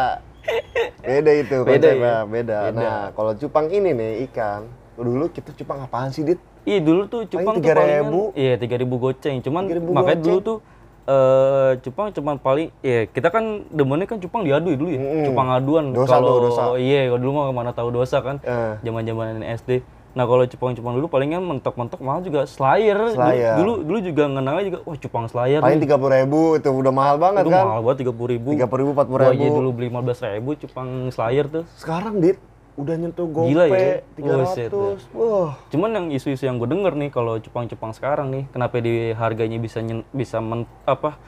Beda 0.99 1.31
itu 1.31 1.55
Beda 1.61 1.89
ya? 1.93 1.93
beda. 1.93 2.13
Beda. 2.25 2.57
Nah, 2.73 3.01
kalau 3.13 3.37
cupang 3.37 3.69
ini 3.69 3.93
nih 3.93 4.11
ikan. 4.27 4.65
Dulu 4.97 5.29
kita 5.29 5.53
cupang 5.53 5.85
apaan 5.85 6.09
sih, 6.09 6.25
Dit? 6.25 6.41
Iya 6.65 6.81
dulu 6.81 7.05
tuh 7.05 7.29
cupang 7.29 7.61
3.000. 7.61 7.69
palingan, 7.69 8.33
iya 8.33 8.53
3000 8.57 8.81
goceng. 8.97 9.35
Cuman 9.41 9.63
3.000 9.67 9.93
makanya 9.93 10.19
dulu 10.19 10.33
goceng. 10.33 10.47
tuh 10.49 10.57
eh 11.03 11.71
cupang 11.79 12.09
cuman 12.09 12.35
paling 12.37 12.71
ya 12.79 13.03
kita 13.05 13.27
kan 13.27 13.67
demennya 13.67 14.07
kan 14.07 14.17
cupang 14.17 14.41
diadu 14.41 14.71
dulu 14.73 14.89
ya. 14.89 14.99
Mm-mm. 14.99 15.25
Cupang 15.27 15.47
aduan 15.51 15.85
kalau 15.91 16.75
iya 16.75 17.11
kalau 17.11 17.19
dulu 17.19 17.31
mah 17.35 17.51
mana 17.51 17.71
tahu 17.71 17.91
dosa 17.91 18.23
kan. 18.23 18.39
Eh. 18.39 18.79
Zaman-zaman 18.81 19.43
SD. 19.59 19.83
Nah 20.13 20.23
kalau 20.23 20.45
cupang-cupang 20.45 20.93
dulu 20.93 21.09
palingan 21.09 21.41
mentok-mentok 21.41 21.97
mahal 21.97 22.21
juga 22.21 22.45
Slayer. 22.45 22.93
Dulu- 22.93 23.17
Slayer. 23.17 23.53
Dulu 23.57 23.73
dulu 23.81 23.97
juga 23.99 24.23
ngenalnya 24.29 24.63
juga 24.63 24.79
wah 24.85 24.93
cupang 24.95 25.25
Slayer. 25.25 25.59
Paling 25.59 25.81
tiga 25.81 25.97
puluh 25.97 26.13
ribu 26.13 26.39
itu 26.53 26.69
udah 26.69 26.93
mahal 26.93 27.15
banget 27.17 27.43
Itu 27.43 27.51
kan? 27.51 27.65
mahal 27.65 27.81
banget 27.81 27.97
tiga 28.05 28.13
puluh 28.13 28.29
ribu. 28.29 28.49
Tiga 28.53 28.67
puluh 28.69 28.79
ribu, 28.85 28.91
empat 28.93 29.07
puluh 29.09 29.19
Gua 29.19 29.33
aja 29.33 29.41
ribu. 29.43 29.55
dulu 29.57 29.69
beli 29.73 29.85
lima 29.89 29.99
belas 29.99 30.21
ribu 30.21 30.53
cupang 30.55 31.09
Slayer 31.09 31.45
tuh. 31.49 31.63
Sekarang 31.75 32.21
dit 32.21 32.37
udah 32.73 32.95
nyentuh 32.97 33.27
Gila 33.29 33.65
gope 33.69 33.77
ya? 33.77 33.95
tiga 34.17 34.33
Buset 34.33 34.69
ratus. 34.69 35.01
Wah. 35.13 35.53
Cuman 35.69 35.89
yang 35.93 36.05
isu-isu 36.09 36.43
yang 36.43 36.57
gue 36.57 36.65
denger 36.65 36.97
nih 36.97 37.09
kalau 37.09 37.37
cupang-cupang 37.37 37.93
sekarang 37.93 38.33
nih, 38.33 38.43
kenapa 38.49 38.81
di 38.81 39.13
harganya 39.13 39.61
bisa 39.61 39.79
nyen- 39.79 40.07
bisa 40.09 40.41
men, 40.41 40.65
apa 40.83 41.21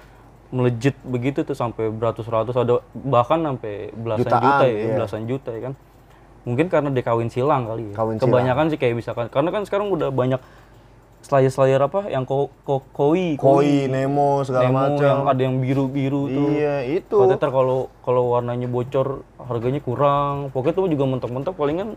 melejit 0.50 0.98
begitu 1.06 1.42
tuh 1.42 1.54
sampai 1.54 1.90
beratus-ratus 1.90 2.54
ada 2.56 2.82
bahkan 2.94 3.42
sampai 3.42 3.94
belasan 3.94 4.26
Jutaan, 4.26 4.42
juta 4.42 4.66
ya, 4.66 4.74
iya. 4.74 4.96
belasan 4.98 5.24
juta 5.26 5.50
ya 5.54 5.62
kan. 5.70 5.74
Mungkin 6.46 6.66
karena 6.70 6.90
dia 6.94 7.02
kawin 7.02 7.30
silang 7.30 7.66
kali 7.66 7.90
ya. 7.90 7.96
Kawin 7.98 8.18
Kebanyakan 8.18 8.66
sih 8.70 8.78
kayak 8.78 8.96
misalkan 8.98 9.28
karena 9.30 9.50
kan 9.50 9.66
sekarang 9.66 9.90
udah 9.90 10.10
banyak 10.10 10.42
slayer-slayer 11.26 11.82
apa 11.82 12.06
yang 12.06 12.22
ko, 12.22 12.54
ko, 12.62 12.86
koi, 12.94 13.34
Koi, 13.34 13.90
Nemo 13.90 14.46
segala 14.46 14.70
Nemo 14.70 14.78
macam. 14.94 15.02
yang 15.02 15.22
ada 15.26 15.42
yang 15.42 15.58
biru-biru 15.58 16.30
tuh. 16.30 16.50
Iya 16.54 16.86
itu. 16.86 17.18
Katanya 17.18 17.50
kalau 17.50 17.90
kalau 18.06 18.30
warnanya 18.30 18.70
bocor 18.70 19.26
harganya 19.46 19.82
kurang. 19.82 20.50
Pokoknya 20.52 20.74
tuh 20.76 20.90
juga 20.92 21.06
mentok-mentok 21.06 21.54
palingan 21.56 21.90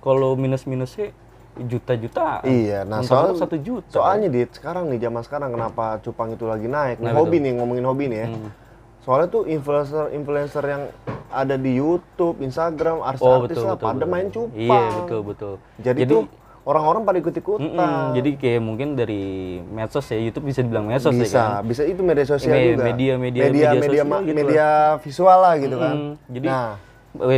kalau 0.00 0.34
minus-minusnya 0.34 1.12
juta-juta. 1.56 2.44
Iya, 2.44 2.84
nah 2.84 3.00
soal, 3.00 3.32
satu 3.32 3.56
juta. 3.56 3.88
soalnya 3.88 4.28
dit 4.28 4.52
sekarang 4.52 4.92
nih 4.92 5.08
zaman 5.08 5.22
sekarang 5.24 5.50
kenapa 5.56 5.96
cupang 6.04 6.36
itu 6.36 6.44
lagi 6.44 6.68
naik? 6.68 7.00
Nah, 7.00 7.16
hobi 7.16 7.40
nih 7.40 7.56
ngomongin 7.56 7.84
hobi 7.88 8.04
nih 8.12 8.18
ya. 8.24 8.28
Hmm. 8.28 8.50
Soalnya 9.00 9.28
tuh 9.32 9.48
influencer 9.48 10.12
influencer 10.12 10.64
yang 10.66 10.82
ada 11.32 11.56
di 11.56 11.80
YouTube, 11.80 12.44
Instagram, 12.44 13.00
oh 13.00 13.08
artis-artis 13.08 13.56
betul 13.56 13.64
lah 13.64 13.76
betul. 13.78 13.86
pada 13.88 13.96
betul. 13.96 14.12
main 14.12 14.26
cupang. 14.28 14.52
Iya 14.60 14.82
betul 15.00 15.20
betul. 15.24 15.54
Jadi, 15.80 16.00
tuh 16.04 16.22
orang-orang 16.66 17.02
pada 17.06 17.18
ikut-ikutan. 17.22 17.62
Mm-mm, 17.62 18.02
jadi 18.18 18.30
kayak 18.36 18.60
mungkin 18.60 18.88
dari 18.98 19.22
medsos 19.62 20.06
ya 20.10 20.18
YouTube 20.18 20.50
bisa 20.50 20.60
dibilang 20.66 20.90
medsos 20.90 21.14
ya 21.14 21.22
bisa, 21.22 21.40
kan. 21.40 21.62
bisa 21.62 21.82
itu 21.86 22.02
media 22.02 22.26
sosial 22.26 22.52
Me- 22.52 22.74
juga. 22.74 22.84
media- 22.90 23.16
media- 23.16 23.44
media 23.46 23.46
media 23.46 23.70
media, 23.70 23.86
sosial 23.86 24.06
ma- 24.10 24.22
gitu 24.26 24.34
media 24.34 24.66
visual 25.00 25.38
lah 25.38 25.54
gitu 25.62 25.76
kan. 25.78 25.94
Mm, 25.94 26.12
jadi 26.26 26.48
nah, 26.50 26.70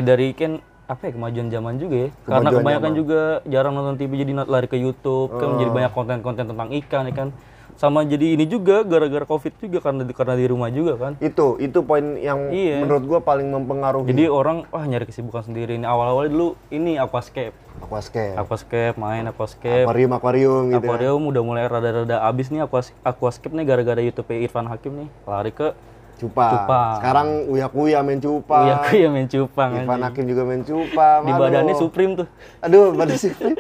dari 0.01 0.33
kan 0.33 0.53
apa 0.89 1.03
ya 1.05 1.13
kemajuan 1.13 1.49
zaman 1.49 1.75
juga 1.77 1.97
ya. 1.97 2.09
Karena 2.25 2.39
Kemajuan 2.49 2.61
kebanyakan 2.65 2.83
zaman. 2.83 2.97
Oh. 2.97 2.99
juga 2.99 3.21
jarang 3.45 3.73
nonton 3.77 3.95
TV 3.97 4.11
jadi 4.19 4.33
lari 4.43 4.67
ke 4.67 4.77
YouTube 4.77 5.31
kan 5.35 5.61
jadi 5.61 5.69
banyak 5.69 5.93
konten-konten 5.93 6.45
tentang 6.49 6.69
ikan 6.73 7.05
ya 7.05 7.15
kan. 7.15 7.31
Sama 7.79 8.03
jadi 8.03 8.35
ini 8.35 8.43
juga 8.43 8.83
gara-gara 8.83 9.23
Covid 9.23 9.55
juga 9.55 9.79
karena 9.79 10.03
di, 10.03 10.11
karena 10.11 10.35
di 10.35 10.51
rumah 10.51 10.67
juga 10.67 10.99
kan. 10.99 11.13
itu 11.23 11.55
itu 11.63 11.79
poin 11.79 12.19
yang 12.19 12.51
Iya. 12.51 12.83
menurut 12.83 13.07
gua 13.07 13.21
paling 13.23 13.47
mempengaruhi 13.47 14.11
Jadi 14.11 14.27
orang 14.27 14.67
wah 14.67 14.83
nyari 14.83 15.07
kesibukan 15.07 15.47
sendiri. 15.47 15.79
Ini 15.79 15.87
awal-awal 15.87 16.27
dulu 16.27 16.49
ini 16.71 16.99
aquascape. 16.99 17.55
aquascape. 17.79 18.35
Aquascape 18.35 18.97
main 18.99 19.31
aquascape. 19.31 19.87
Akuarium 19.87 20.11
akuarium 20.11 20.63
gitu. 20.69 20.83
kan. 20.83 20.89
Aquarium 20.91 21.23
udah 21.23 21.43
mulai 21.45 21.65
rada-rada 21.69 22.27
abis 22.27 22.51
nih 22.51 22.67
aquas 22.67 22.91
aquascape 23.05 23.55
nih 23.55 23.63
gara-gara 23.63 24.01
YouTube 24.01 24.27
Irfan 24.33 24.67
Hakim 24.67 25.07
nih 25.07 25.09
lari 25.23 25.55
ke 25.55 25.71
Cupang. 26.19 26.51
Cupang. 26.53 26.95
Sekarang 26.99 27.29
Uya 27.47 27.67
Kuya 27.67 27.99
main 28.03 28.19
cupang. 28.19 28.67
Iya, 28.67 28.75
aku 28.77 28.95
ya 28.97 29.09
main 29.09 29.27
cupang 29.27 29.71
anjing. 29.73 30.03
Hakim 30.03 30.25
juga 30.27 30.43
main 30.43 30.63
cupang. 30.63 31.21
Di 31.23 31.31
Aduh. 31.31 31.41
badannya 31.41 31.75
Supreme 31.75 32.13
tuh. 32.15 32.27
Aduh, 32.59 32.87
badan 32.93 33.17
Supreme. 33.17 33.57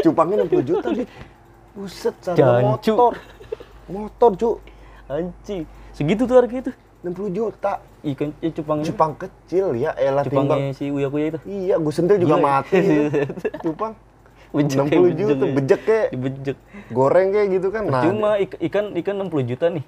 Cupangnya 0.00 0.36
60 0.42 0.64
juta, 0.64 0.88
Dit. 0.90 1.08
Buset, 1.74 2.14
harga 2.24 2.38
Jancu. 2.38 2.92
motor. 2.94 3.12
Motor, 3.84 4.30
cu. 4.34 4.50
Anjing. 5.06 5.62
Segitu 5.90 6.24
tuh 6.24 6.36
harga 6.36 6.56
itu. 6.58 6.72
60 7.02 7.28
juta. 7.30 7.72
Ikan 8.00 8.32
ya, 8.38 8.48
cupangnya. 8.50 8.84
Cupang 8.88 9.12
kecil 9.14 9.66
ya, 9.74 9.90
elah 9.94 10.24
timbang. 10.24 10.48
Cupangnya 10.48 10.72
si 10.72 10.88
Uya 10.88 11.08
Kuya 11.08 11.26
itu. 11.30 11.38
Iya, 11.44 11.74
gue 11.76 11.92
sentil 11.92 12.16
juga 12.16 12.36
Gila 12.36 12.40
ya. 12.40 12.46
mati. 12.46 12.80
Cupang. 13.64 13.92
Bejek 14.54 14.86
60 14.86 15.18
juta, 15.18 15.44
bejek 15.50 15.80
kayak 15.82 16.06
Dibejek. 16.14 16.56
goreng 16.88 17.28
kayak 17.28 17.48
gitu 17.50 17.68
kan. 17.68 17.90
Nah, 17.90 18.06
Cuma 18.06 18.30
ik- 18.38 18.54
ikan 18.62 18.94
ikan 18.94 19.14
60 19.20 19.42
juta 19.44 19.66
nih. 19.66 19.82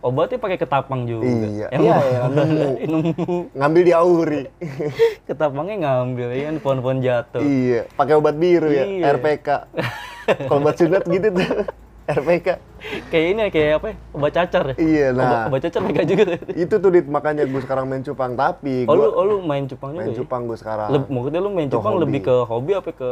Obatnya 0.00 0.36
pakai 0.36 0.56
ketapang 0.56 1.04
juga. 1.04 1.22
Iya, 1.22 1.66
Yang 1.68 1.82
iya, 1.82 1.96
iya, 2.02 2.20
nemu. 2.34 3.36
ngambil 3.52 3.82
di 3.82 3.92
auri. 3.92 4.42
Ketapangnya 5.28 5.76
ngambil 5.78 6.28
ya 6.28 6.42
kan 6.44 6.56
pohon-pohon 6.58 6.98
jatuh. 6.98 7.40
iya, 7.40 7.86
pakai 7.92 8.14
obat 8.14 8.34
biru 8.34 8.66
ya, 8.66 8.82
Iya. 8.82 9.04
RPK. 9.12 9.48
Kalau 10.48 10.58
obat 10.58 10.74
sunat 10.74 11.02
gitu 11.04 11.28
tuh. 11.30 11.46
RPK. 12.04 12.48
Kayak 13.08 13.26
ini 13.28 13.40
kayak 13.48 13.70
apa 13.78 13.86
ya? 13.88 13.96
Obat 14.10 14.30
cacar 14.32 14.62
ya? 14.64 14.74
Iya, 14.74 15.06
Obat, 15.08 15.22
nah. 15.22 15.42
obat 15.46 15.60
cacar 15.62 15.80
mereka 15.80 16.02
juga. 16.02 16.22
Itu 16.52 16.74
tuh 16.76 16.90
dit 16.90 17.06
makanya 17.06 17.46
gue 17.46 17.60
sekarang 17.60 17.86
main 17.86 18.02
cupang 18.02 18.34
tapi 18.34 18.84
Oh 18.84 18.92
lu, 18.92 19.06
oh, 19.08 19.24
lu 19.24 19.36
main 19.40 19.64
cupang 19.64 19.90
juga 19.92 20.02
main 20.02 20.10
ya? 20.10 20.18
cupang 20.18 20.42
gue 20.44 20.58
sekarang. 20.58 20.88
Leb- 20.90 21.06
maksudnya 21.08 21.38
lu 21.38 21.50
main 21.50 21.68
cupang 21.68 21.94
hobi. 21.94 22.02
lebih 22.02 22.20
ke 22.22 22.34
hobi 22.42 22.70
apa 22.74 22.90
ke 22.90 23.10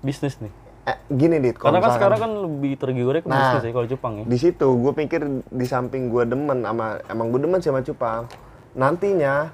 bisnis 0.00 0.40
nih? 0.40 0.48
Eh, 0.86 0.94
gini 1.10 1.42
dit, 1.42 1.52
Karena 1.52 1.82
kan 1.82 1.90
sekarang 1.92 2.18
kan 2.20 2.32
lebih 2.40 2.78
tergiurnya 2.78 3.18
ke 3.18 3.26
Nah. 3.26 3.58
ya 3.58 3.72
kalau 3.74 3.88
cupang 3.88 4.12
ya. 4.16 4.24
di 4.24 4.38
situ 4.38 4.66
gue 4.70 4.92
pikir 4.94 5.20
di 5.44 5.66
samping 5.66 6.06
gue 6.06 6.22
demen 6.24 6.62
sama 6.62 7.02
emang 7.04 7.26
gue 7.28 7.40
demen 7.40 7.58
sih 7.58 7.68
sama 7.68 7.82
cupang 7.82 8.30
nantinya 8.72 9.50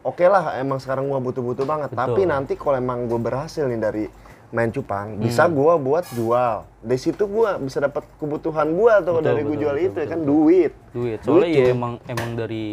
oke 0.00 0.22
lah 0.22 0.54
emang 0.56 0.78
sekarang 0.78 1.06
gue 1.06 1.18
butuh-butuh 1.18 1.64
banget 1.64 1.90
tapi 1.90 2.22
nanti 2.24 2.54
kalau 2.54 2.76
emang 2.76 3.04
gue 3.04 3.18
berhasil 3.18 3.66
nih 3.66 3.76
dari 3.76 4.04
main 4.50 4.68
cupang 4.68 5.14
bisa 5.16 5.46
Hmm. 5.46 5.54
gue 5.54 5.72
buat 5.80 6.04
jual 6.08 6.54
dari 6.80 6.98
situ 6.98 7.22
gue 7.24 7.50
bisa 7.60 7.78
dapat 7.80 8.02
kebutuhan 8.16 8.66
gue 8.68 8.92
Betul, 9.00 9.20
dari 9.20 9.40
gue 9.40 9.48
betul, 9.48 9.58
jual 9.60 9.74
betul, 9.74 9.86
itu 9.86 9.96
ya 9.96 10.06
kan 10.06 10.20
duit 10.20 10.72
Duit. 10.90 11.18
Soalnya 11.20 11.48
ya 11.48 11.64
emang 11.70 11.98
emang 12.04 12.30
dari 12.34 12.66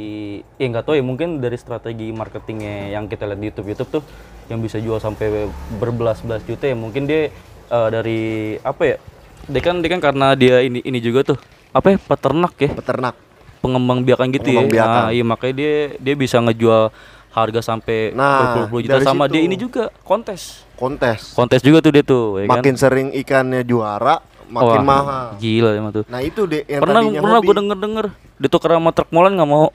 ya 0.54 0.66
nggak 0.68 0.84
tahu 0.84 0.94
ya 0.94 1.04
mungkin 1.04 1.38
dari 1.38 1.54
strategi 1.56 2.10
marketingnya 2.10 2.90
yang 2.92 3.06
kita 3.06 3.26
lihat 3.26 3.38
di 3.38 3.48
YouTube 3.48 3.68
YouTube 3.70 3.90
tuh 3.92 4.04
yang 4.48 4.58
bisa 4.60 4.78
jual 4.78 4.98
sampai 4.98 5.50
berbelas-belas 5.76 6.42
juta 6.44 6.66
ya 6.66 6.74
mungkin 6.74 7.06
dia 7.06 7.30
eh, 7.68 7.90
dari 7.90 8.22
apa 8.60 8.84
ya? 8.84 8.98
Dia 9.46 9.62
kan 9.62 9.80
dia 9.80 9.90
kan 9.90 10.02
karena 10.02 10.28
dia 10.34 10.60
ini 10.60 10.80
ini 10.82 11.00
juga 11.00 11.24
tuh 11.26 11.38
apa 11.70 11.88
ya 11.90 11.98
peternak 11.98 12.54
ya 12.58 12.70
peternak 12.70 13.16
pengembang 13.58 14.02
biakan 14.02 14.28
gitu 14.30 14.44
Pengembang 14.46 14.68
ya. 14.68 14.74
biakan. 14.74 15.02
Nah, 15.02 15.10
iya 15.10 15.24
makanya 15.24 15.56
dia 15.56 15.74
dia 15.96 16.14
bisa 16.14 16.38
ngejual 16.38 16.92
harga 17.30 17.62
sampai 17.62 18.12
Nah, 18.12 18.34
berpuluh-puluh 18.42 18.82
juta 18.84 18.98
sama 19.00 19.24
situ. 19.24 19.34
dia 19.34 19.42
ini 19.44 19.56
juga 19.56 19.84
kontes. 20.02 20.66
kontes 20.74 21.32
Kontes 21.32 21.62
juga 21.62 21.80
tuh 21.80 21.92
dia 21.92 22.02
tuh, 22.02 22.38
ya 22.38 22.46
kan? 22.46 22.60
makin 22.60 22.76
sering 22.76 23.10
ikannya 23.12 23.62
juara 23.62 24.22
makin 24.48 24.80
Wah, 24.80 24.86
mahal 24.86 25.28
Gila 25.36 25.74
emang 25.74 25.92
tuh. 25.92 26.04
nah 26.06 26.20
itu 26.20 26.46
deh 26.46 26.64
yang 26.64 26.80
pernah 26.80 27.02
pernah 27.04 27.40
gue 27.42 27.56
denger 27.58 27.78
denger 27.78 28.06
ditukar 28.38 28.70
sama 28.74 28.90
truk 28.92 29.10
molen 29.10 29.34
nggak 29.34 29.50
mau 29.50 29.74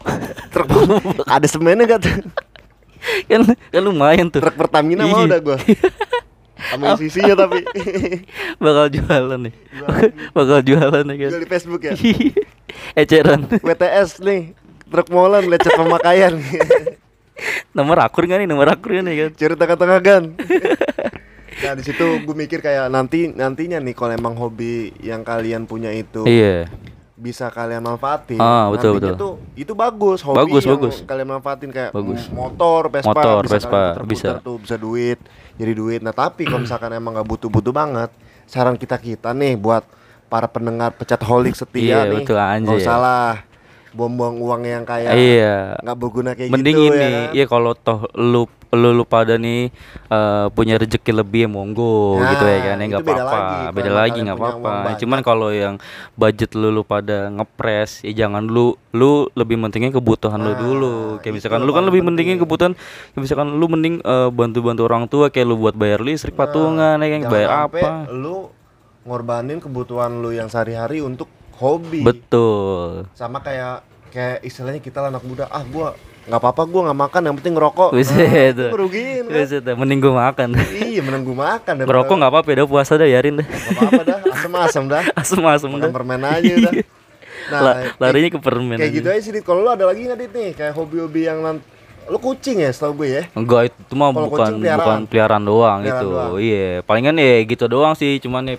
truk 0.48 0.68
ada 1.28 1.44
semennya 1.44 1.84
gak 1.86 2.00
tuh 2.00 2.14
kan 3.26 3.40
kan 3.68 3.82
lumayan 3.82 4.26
tuh 4.26 4.40
truk 4.40 4.54
Pertamina 4.54 5.04
Iya. 5.04 5.12
mau 5.12 5.22
udah 5.22 5.38
gue 5.40 5.56
sama 6.72 6.96
sisinya 6.96 7.34
tapi. 7.36 7.60
Bakal 8.64 8.86
jualan 8.88 9.40
nih. 9.44 9.54
Bakal 10.32 10.58
jualan 10.64 11.04
nih 11.04 11.16
kan 11.20 11.30
jual 11.36 11.42
di 11.44 11.50
Facebook 11.50 11.82
ya? 11.84 11.92
Eceran. 13.00 13.44
WTS 13.60 14.24
nih 14.24 14.56
truk 14.88 15.08
molen 15.12 15.48
lecet 15.52 15.72
pemakaian. 15.76 16.40
Nomor 17.76 18.04
akur 18.04 18.28
nggak 18.28 18.44
nih 18.44 18.48
nomor 18.48 18.68
akur 18.70 18.92
nggak 18.92 19.04
nih 19.08 19.14
kan 19.16 19.30
curi 19.34 19.54
tengah-tengah 19.56 19.98
gan. 20.04 20.24
Nah 21.64 21.72
di 21.74 21.82
situ 21.82 22.06
gue 22.22 22.36
mikir 22.36 22.62
kayak 22.62 22.86
nanti 22.92 23.32
nantinya 23.32 23.80
nih 23.80 23.94
kalau 23.96 24.12
emang 24.14 24.36
hobi 24.36 24.92
yang 25.00 25.24
kalian 25.26 25.64
punya 25.64 25.90
itu 25.90 26.22
iya. 26.28 26.68
bisa 27.16 27.50
kalian 27.50 27.82
manfaatin 27.82 28.38
Ah, 28.38 28.70
betul, 28.70 29.00
nantinya 29.00 29.16
betul. 29.16 29.18
tuh 29.18 29.34
itu 29.52 29.72
bagus 29.72 30.24
hobi 30.24 30.38
Bagus, 30.38 30.64
yang 30.64 30.80
bagus. 30.80 30.96
kalian 31.02 31.28
manfaatin 31.28 31.68
kayak 31.68 31.92
Bagus. 31.92 32.24
motor 32.28 32.88
Vespa 32.88 33.12
Motor, 33.12 33.40
bisa 33.44 33.54
Vespa, 33.54 33.80
bisa. 34.02 34.28
tuh 34.40 34.56
bisa 34.56 34.76
duit 34.76 35.20
jadi 35.54 35.72
duit 35.72 36.00
nah 36.00 36.10
tapi 36.10 36.48
kalau 36.48 36.64
misalkan 36.64 36.88
emang 36.90 37.12
nggak 37.12 37.28
butuh-butuh 37.28 37.68
banget 37.70 38.08
saran 38.44 38.80
kita 38.80 38.96
kita 38.96 39.30
nih 39.30 39.54
buat 39.54 39.84
para 40.26 40.48
pendengar 40.48 40.88
pecat 40.90 41.20
holik 41.20 41.52
setia 41.52 42.00
Iya, 42.02 42.08
nih 42.08 42.24
betul, 42.24 42.40
anjay. 42.40 42.80
Buang-buang 43.92 44.36
uang 44.40 44.62
yang 44.64 44.84
kayak 44.88 45.12
iya. 45.12 45.76
nggak 45.84 45.96
berguna 46.00 46.30
kayak 46.32 46.48
mending 46.48 46.76
gitu 46.76 46.88
ini 46.90 46.96
ya 46.96 47.08
kan? 47.08 47.36
ya 47.36 47.44
kalau 47.46 47.72
toh 47.76 48.08
lu 48.16 48.44
lu, 48.72 48.88
lu 48.96 49.04
pada 49.04 49.36
nih 49.36 49.68
eh, 50.08 50.46
punya 50.56 50.80
rezeki 50.80 51.12
lebih 51.12 51.44
ya 51.44 51.48
monggo 51.52 52.16
Nah, 52.16 52.32
gitu 52.32 52.44
ya 52.48 52.58
kan 52.64 52.76
ya 52.80 52.84
nggak 52.88 53.04
apa-apa. 53.04 53.68
beda 53.68 53.90
lagi 53.92 54.18
nggak 54.24 54.38
apa-apa. 54.40 54.96
cuman 54.96 55.20
kalau 55.20 55.52
yang 55.52 55.76
budget 56.16 56.56
lu 56.56 56.72
lu 56.72 56.80
pada 56.80 57.28
ngepres 57.28 58.00
ya 58.00 58.24
jangan 58.24 58.48
lu 58.48 58.72
lu 58.96 59.28
lebih 59.36 59.60
pentingin 59.60 59.92
kebutuhan 59.92 60.40
lu 60.40 60.52
Nah, 60.52 60.58
dulu. 60.58 60.94
Kayak 61.20 61.34
misalkan 61.36 61.60
lu 61.62 61.72
kan 61.72 61.84
lebih 61.84 62.00
penting. 62.00 62.08
pentingin 62.32 62.36
kebutuhan 62.40 62.72
kayak 63.12 63.20
misalkan 63.20 63.48
lu 63.52 63.66
mending 63.68 63.94
eh, 64.00 64.28
bantu-bantu 64.32 64.80
orang 64.88 65.04
tua 65.04 65.28
kayak 65.28 65.46
lu 65.46 65.60
buat 65.60 65.76
bayar 65.76 66.00
listrik 66.00 66.32
patungan 66.32 66.96
ya 66.96 67.08
kan 67.12 67.20
bayar 67.28 67.48
apa. 67.68 68.08
lu 68.08 68.48
ngorbanin 69.04 69.60
kebutuhan 69.60 70.22
lu 70.22 70.32
yang 70.32 70.48
sehari-hari 70.48 71.04
untuk 71.04 71.28
hobi 71.54 72.00
betul 72.02 73.04
sama 73.12 73.38
kayak 73.38 73.80
kayak 74.08 74.40
istilahnya 74.42 74.78
kita 74.78 74.98
lah 74.98 75.08
anak 75.08 75.22
muda 75.22 75.44
ah 75.46 75.62
gua 75.62 75.96
nggak 76.22 76.38
apa-apa 76.38 76.62
gua 76.64 76.80
nggak 76.86 77.00
makan 77.00 77.20
yang 77.24 77.36
penting 77.36 77.54
ngerokok 77.54 77.90
Buset, 77.90 78.14
nah, 78.14 78.46
itu 78.48 78.66
merugiin 78.68 79.24
kan? 79.24 79.34
Buset 79.34 79.62
dah, 79.62 79.74
mending 79.74 79.98
gua 79.98 80.14
makan 80.22 80.48
iya 80.72 81.00
gua 81.02 81.36
makan 81.50 81.72
daripada- 81.74 81.88
ngerokok 81.88 82.14
nggak 82.14 82.30
apa-apa 82.30 82.48
dah 82.52 82.66
puasa 82.66 82.92
dah 82.94 83.06
biarin 83.06 83.34
dah 83.36 83.46
nggak 83.46 83.72
apa-apa 83.74 84.02
dah 84.02 84.18
asem-asem 84.30 84.84
dah 84.86 85.02
asem-asem 85.14 85.68
dah 85.68 85.78
makan 85.82 85.90
permen 85.92 86.22
aja 86.22 86.54
dah 86.60 86.72
nah 87.50 87.60
La- 87.60 87.76
larinya 87.98 88.30
ke 88.30 88.38
permen 88.38 88.76
kayak 88.76 88.86
aja. 88.86 88.96
gitu 88.96 89.08
aja 89.08 89.20
sih 89.20 89.32
Dit. 89.32 89.42
kalau 89.42 89.60
lu 89.60 89.70
ada 89.70 89.82
lagi 89.82 90.06
nggak 90.06 90.18
dit 90.20 90.32
nih 90.32 90.50
kayak 90.54 90.72
hobi-hobi 90.72 91.26
yang 91.26 91.40
nan- 91.40 91.64
Lu 92.02 92.18
kucing 92.18 92.58
ya 92.58 92.66
setahu 92.68 92.98
gue 92.98 93.08
ya. 93.08 93.22
Enggak 93.30 93.70
itu 93.70 93.94
mah 93.94 94.10
bukan 94.10 94.26
kucing 94.28 94.58
peliharaan. 94.58 94.82
bukan 94.82 94.98
peliharaan 95.06 95.44
doang 95.46 95.78
Peliharaan 95.78 96.02
itu. 96.02 96.08
doang. 96.10 96.30
Iya, 96.34 96.66
palingan 96.82 97.14
ya 97.14 97.34
gitu 97.46 97.64
doang 97.70 97.94
sih, 97.94 98.18
cuman 98.18 98.42
ya 98.42 98.56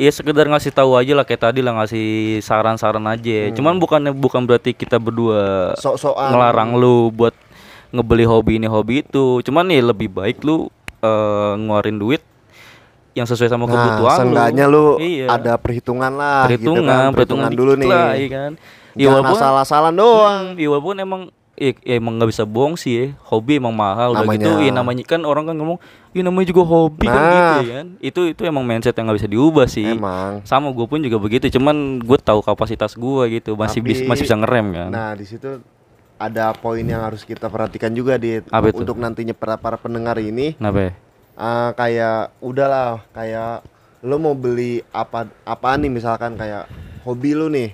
Iya 0.00 0.10
sekedar 0.10 0.48
ngasih 0.48 0.72
tahu 0.72 0.96
aja 0.96 1.12
lah 1.12 1.28
kayak 1.28 1.42
tadi 1.44 1.60
lah 1.60 1.76
ngasih 1.76 2.08
saran-saran 2.40 3.04
aja. 3.04 3.52
Cuman 3.52 3.76
bukan 3.76 4.00
bukan 4.16 4.48
berarti 4.48 4.72
kita 4.72 4.96
berdua 4.96 5.76
Sok-sokan. 5.76 6.32
ngelarang 6.32 6.72
lu 6.72 7.12
buat 7.12 7.36
ngebeli 7.92 8.24
hobi 8.24 8.56
ini 8.56 8.64
hobi 8.64 9.04
itu. 9.04 9.44
Cuman 9.44 9.68
ya 9.68 9.84
lebih 9.84 10.08
baik 10.08 10.40
lu 10.40 10.72
eh, 11.00 11.52
ngeluarin 11.54 12.00
duit 12.00 12.24
yang 13.12 13.28
sesuai 13.28 13.50
sama 13.50 13.64
Nah, 13.64 13.72
kebutuhan 13.74 14.16
seenggaknya 14.16 14.64
lu 14.64 14.96
Iya. 14.96 15.26
ada 15.28 15.52
perhitungan 15.60 16.12
lah 16.14 16.48
perhitungan, 16.48 16.80
gitu 16.80 16.88
kan. 16.88 17.10
perhitungan, 17.12 17.50
dulu 17.50 17.72
dikit 17.74 17.82
nih. 17.82 17.90
lah, 17.90 18.08
iya 18.14 18.28
kan. 18.30 18.52
Ya, 18.96 19.06
walaupun- 19.10 19.36
asal-asalan 19.36 19.94
doang. 19.94 20.42
Hmm, 20.48 20.56
iya 20.56 20.68
walaupun 20.70 20.96
emang 20.96 21.22
ya, 21.60 21.70
ya 21.84 21.94
emang 21.94 22.16
nggak 22.16 22.30
bisa 22.32 22.42
bohong 22.42 22.74
sih 22.74 22.92
ya. 22.92 23.04
Hobi 23.22 23.60
emang 23.60 23.70
mahal 23.70 24.16
udah 24.16 24.24
Namanya. 24.24 24.40
gitu. 24.40 24.50
Ya 24.58 24.72
namanya 24.72 25.04
kan 25.04 25.20
orang 25.22 25.44
kan 25.44 25.54
ngomong, 25.54 25.78
"Ya 26.10 26.24
namanya 26.24 26.48
juga 26.48 26.62
hobi 26.64 27.04
kan 27.04 27.14
Nah. 27.14 27.36
gitu 27.54 27.60
ya 27.62 27.74
kan." 27.76 27.86
Itu 28.00 28.20
itu 28.26 28.40
emang 28.42 28.64
mindset 28.64 28.96
yang 28.96 29.04
nggak 29.04 29.18
bisa 29.20 29.28
diubah 29.28 29.66
sih. 29.66 29.84
Emang. 29.86 30.40
Sama 30.42 30.72
gue 30.72 30.86
pun 30.86 30.98
juga 30.98 31.16
begitu, 31.16 31.52
cuman 31.52 31.76
gue 32.00 32.18
tahu 32.18 32.40
kapasitas 32.40 32.96
gue 32.96 33.22
gitu, 33.32 33.54
masih 33.54 33.78
bis- 33.78 34.00
Tapi- 34.00 34.08
masih 34.08 34.22
bisa 34.24 34.34
ngerem 34.34 34.66
kan. 34.72 34.88
Nah, 34.88 35.12
di 35.12 35.22
situ 35.22 35.60
ada 36.16 36.52
poin 36.52 36.82
yang 36.82 37.00
harus 37.00 37.22
kita 37.22 37.46
perhatikan 37.46 37.92
juga 37.92 38.16
di 38.16 38.40
Apa 38.42 38.68
itu? 38.68 38.80
untuk 38.80 38.96
nantinya 38.96 39.32
para 39.32 39.56
para 39.56 39.76
pendengar 39.76 40.16
ini 40.16 40.52
Kenapa 40.52 40.92
eh, 41.32 41.70
kayak 41.72 42.36
udahlah 42.38 43.00
kayak 43.10 43.64
lo 44.00 44.16
mau 44.16 44.32
beli 44.32 44.84
apa 44.90 45.28
apaan 45.44 45.80
nih 45.80 45.88
misalkan 45.90 46.32
kayak 46.34 46.68
hobi 47.02 47.32
lu 47.32 47.48
nih 47.48 47.72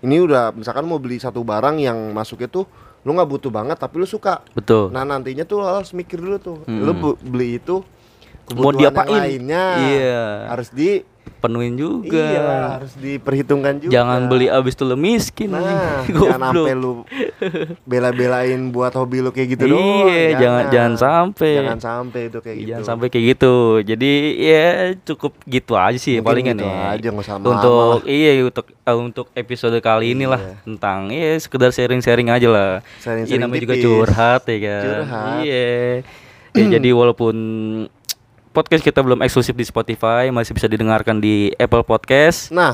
ini 0.00 0.18
udah 0.20 0.50
misalkan 0.50 0.82
mau 0.82 0.98
beli 0.98 1.18
satu 1.18 1.42
barang 1.42 1.78
yang 1.78 1.94
masuknya 2.10 2.46
tuh 2.46 2.66
lu 3.06 3.14
nggak 3.14 3.30
butuh 3.30 3.48
banget 3.48 3.78
tapi 3.78 3.94
lu 3.96 4.04
suka 4.04 4.42
Betul. 4.50 4.90
nah 4.90 5.06
nantinya 5.06 5.46
tuh 5.46 5.62
lo 5.62 5.70
harus 5.70 5.94
mikir 5.94 6.18
dulu 6.18 6.36
tuh 6.36 6.58
Hmm. 6.66 6.82
lu 6.82 6.90
beli 7.22 7.56
itu 7.56 7.78
Mau 7.78 8.70
kebutuhan 8.70 8.74
yang 8.74 8.78
diapain? 8.92 9.20
lainnya 9.22 9.64
Iya. 9.80 10.24
harus 10.50 10.68
di 10.70 10.90
Penuhin 11.38 11.74
juga. 11.74 12.16
iya 12.22 12.42
harus 12.74 12.92
diperhitungkan 12.94 13.78
juga 13.78 13.92
Jangan 13.92 14.20
beli 14.26 14.48
abis 14.48 14.72
tuh 14.72 14.84
lu 14.84 14.94
miskin. 14.94 15.50
nah 15.50 16.02
jangan 16.02 16.40
sampai 16.50 16.72
lu 16.72 17.04
bela-belain 17.82 18.68
buat 18.68 18.92
hobi 18.92 19.20
lu 19.20 19.30
kayak 19.30 19.48
gitu 19.52 19.64
doang 19.68 20.06
Iya, 20.06 20.38
jangan 20.38 20.64
jangan 20.68 20.94
sampai. 20.96 21.52
jangan 21.56 21.80
sampai 21.80 22.20
itu 22.24 22.38
kayak 22.38 22.56
gitu 22.56 22.68
Jangan 22.68 22.84
sampai 22.84 23.06
kayak 23.08 23.24
gitu. 23.30 23.54
Jadi 23.82 24.12
ya 24.38 24.66
cukup 25.04 25.32
gitu 25.44 25.72
aja 25.74 25.96
sih 25.96 26.14
Mungkin 26.16 26.26
palingan 26.26 26.56
gitu 26.56 26.66
ya. 26.66 26.92
aja, 26.92 27.08
usah 27.12 27.34
Untuk 27.38 27.98
iya 28.04 28.30
untuk 28.42 28.66
eh, 28.68 28.96
untuk 28.96 29.26
episode 29.32 29.76
kali 29.78 30.12
ini 30.12 30.24
lah 30.24 30.38
Iya. 30.38 30.54
tentang 30.64 31.00
ya 31.08 31.30
sekedar 31.36 31.70
sharing-sharing 31.70 32.28
aja 32.28 32.46
lah. 32.46 32.70
Sharing-sharing 32.98 33.28
Iya 33.32 33.36
namanya 33.38 33.62
juga 33.62 33.74
tipis. 33.74 33.86
curhat 33.86 34.42
ya 34.44 34.58
kan. 34.58 34.82
Curhat. 34.82 35.38
Iya. 35.40 35.66
Ya, 36.52 36.64
jadi 36.72 36.88
walaupun 36.90 37.34
podcast 38.56 38.80
kita 38.80 39.04
belum 39.04 39.20
eksklusif 39.20 39.52
di 39.52 39.62
Spotify, 39.62 40.32
masih 40.32 40.56
bisa 40.56 40.64
didengarkan 40.64 41.20
di 41.20 41.52
Apple 41.54 41.84
Podcast. 41.84 42.48
nah 42.48 42.72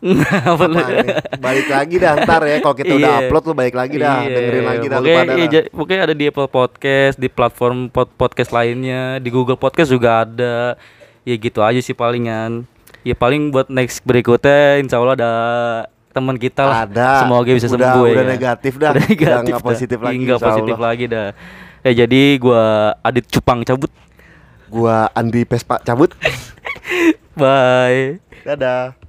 nih? 0.00 1.12
balik 1.36 1.68
lagi 1.68 1.96
dah 1.96 2.16
ntar 2.18 2.40
ya 2.44 2.56
kalau 2.60 2.72
kita 2.72 2.92
udah 2.94 3.12
Iya. 3.12 3.20
upload 3.22 3.44
lu 3.44 3.52
balik 3.52 3.76
lagi 3.76 3.96
dah 3.96 4.16
Iya, 4.18 4.32
dengerin 4.32 4.64
lagi 4.64 4.86
dah 4.86 4.96
pokoknya, 4.96 5.16
pada 5.20 5.32
iya, 5.36 5.60
pokoknya 5.68 6.00
ada 6.00 6.14
di 6.14 6.24
Apple 6.24 6.48
Podcast, 6.48 7.16
di 7.16 7.28
platform 7.28 7.78
pod- 7.88 8.12
podcast 8.14 8.50
lainnya, 8.50 9.16
di 9.16 9.28
Google 9.28 9.56
Podcast 9.56 9.88
juga 9.88 10.24
ada. 10.24 10.76
Ya 11.20 11.36
gitu 11.36 11.60
aja 11.60 11.76
sih 11.78 11.92
palingan. 11.92 12.64
Ya 13.00 13.12
paling 13.12 13.52
buat 13.52 13.68
next 13.68 14.00
berikutnya 14.02 14.80
insya 14.80 14.96
Allah 14.96 15.16
ada 15.16 15.32
teman 16.10 16.36
kita 16.36 16.64
lah. 16.64 16.88
Ada. 16.88 17.10
Semoga 17.20 17.50
bisa 17.52 17.68
Udah- 17.68 17.76
sembuh 17.92 18.04
ya. 18.04 18.10
udah 18.10 18.16
kan? 18.16 18.30
negatif 18.30 18.72
dah. 18.76 18.90
Udah 18.96 19.04
Udah 19.04 19.08
negatif 19.10 19.36
nggak 19.44 19.52
dah. 19.52 19.68
positif 19.68 19.98
lagi, 20.00 20.16
nggak 20.18 20.38
insya 20.40 20.48
positif 20.48 20.76
lagi 20.80 21.04
dah. 21.06 21.28
Ya 21.80 21.92
jadi 22.04 22.22
gua 22.36 22.64
Adit 23.00 23.28
Cupang 23.28 23.60
cabut. 23.62 23.92
Gua 24.70 25.10
Andi 25.18 25.42
Pespa 25.42 25.82
cabut 25.82 26.14
Bye. 27.34 28.22
dadah 28.46 28.99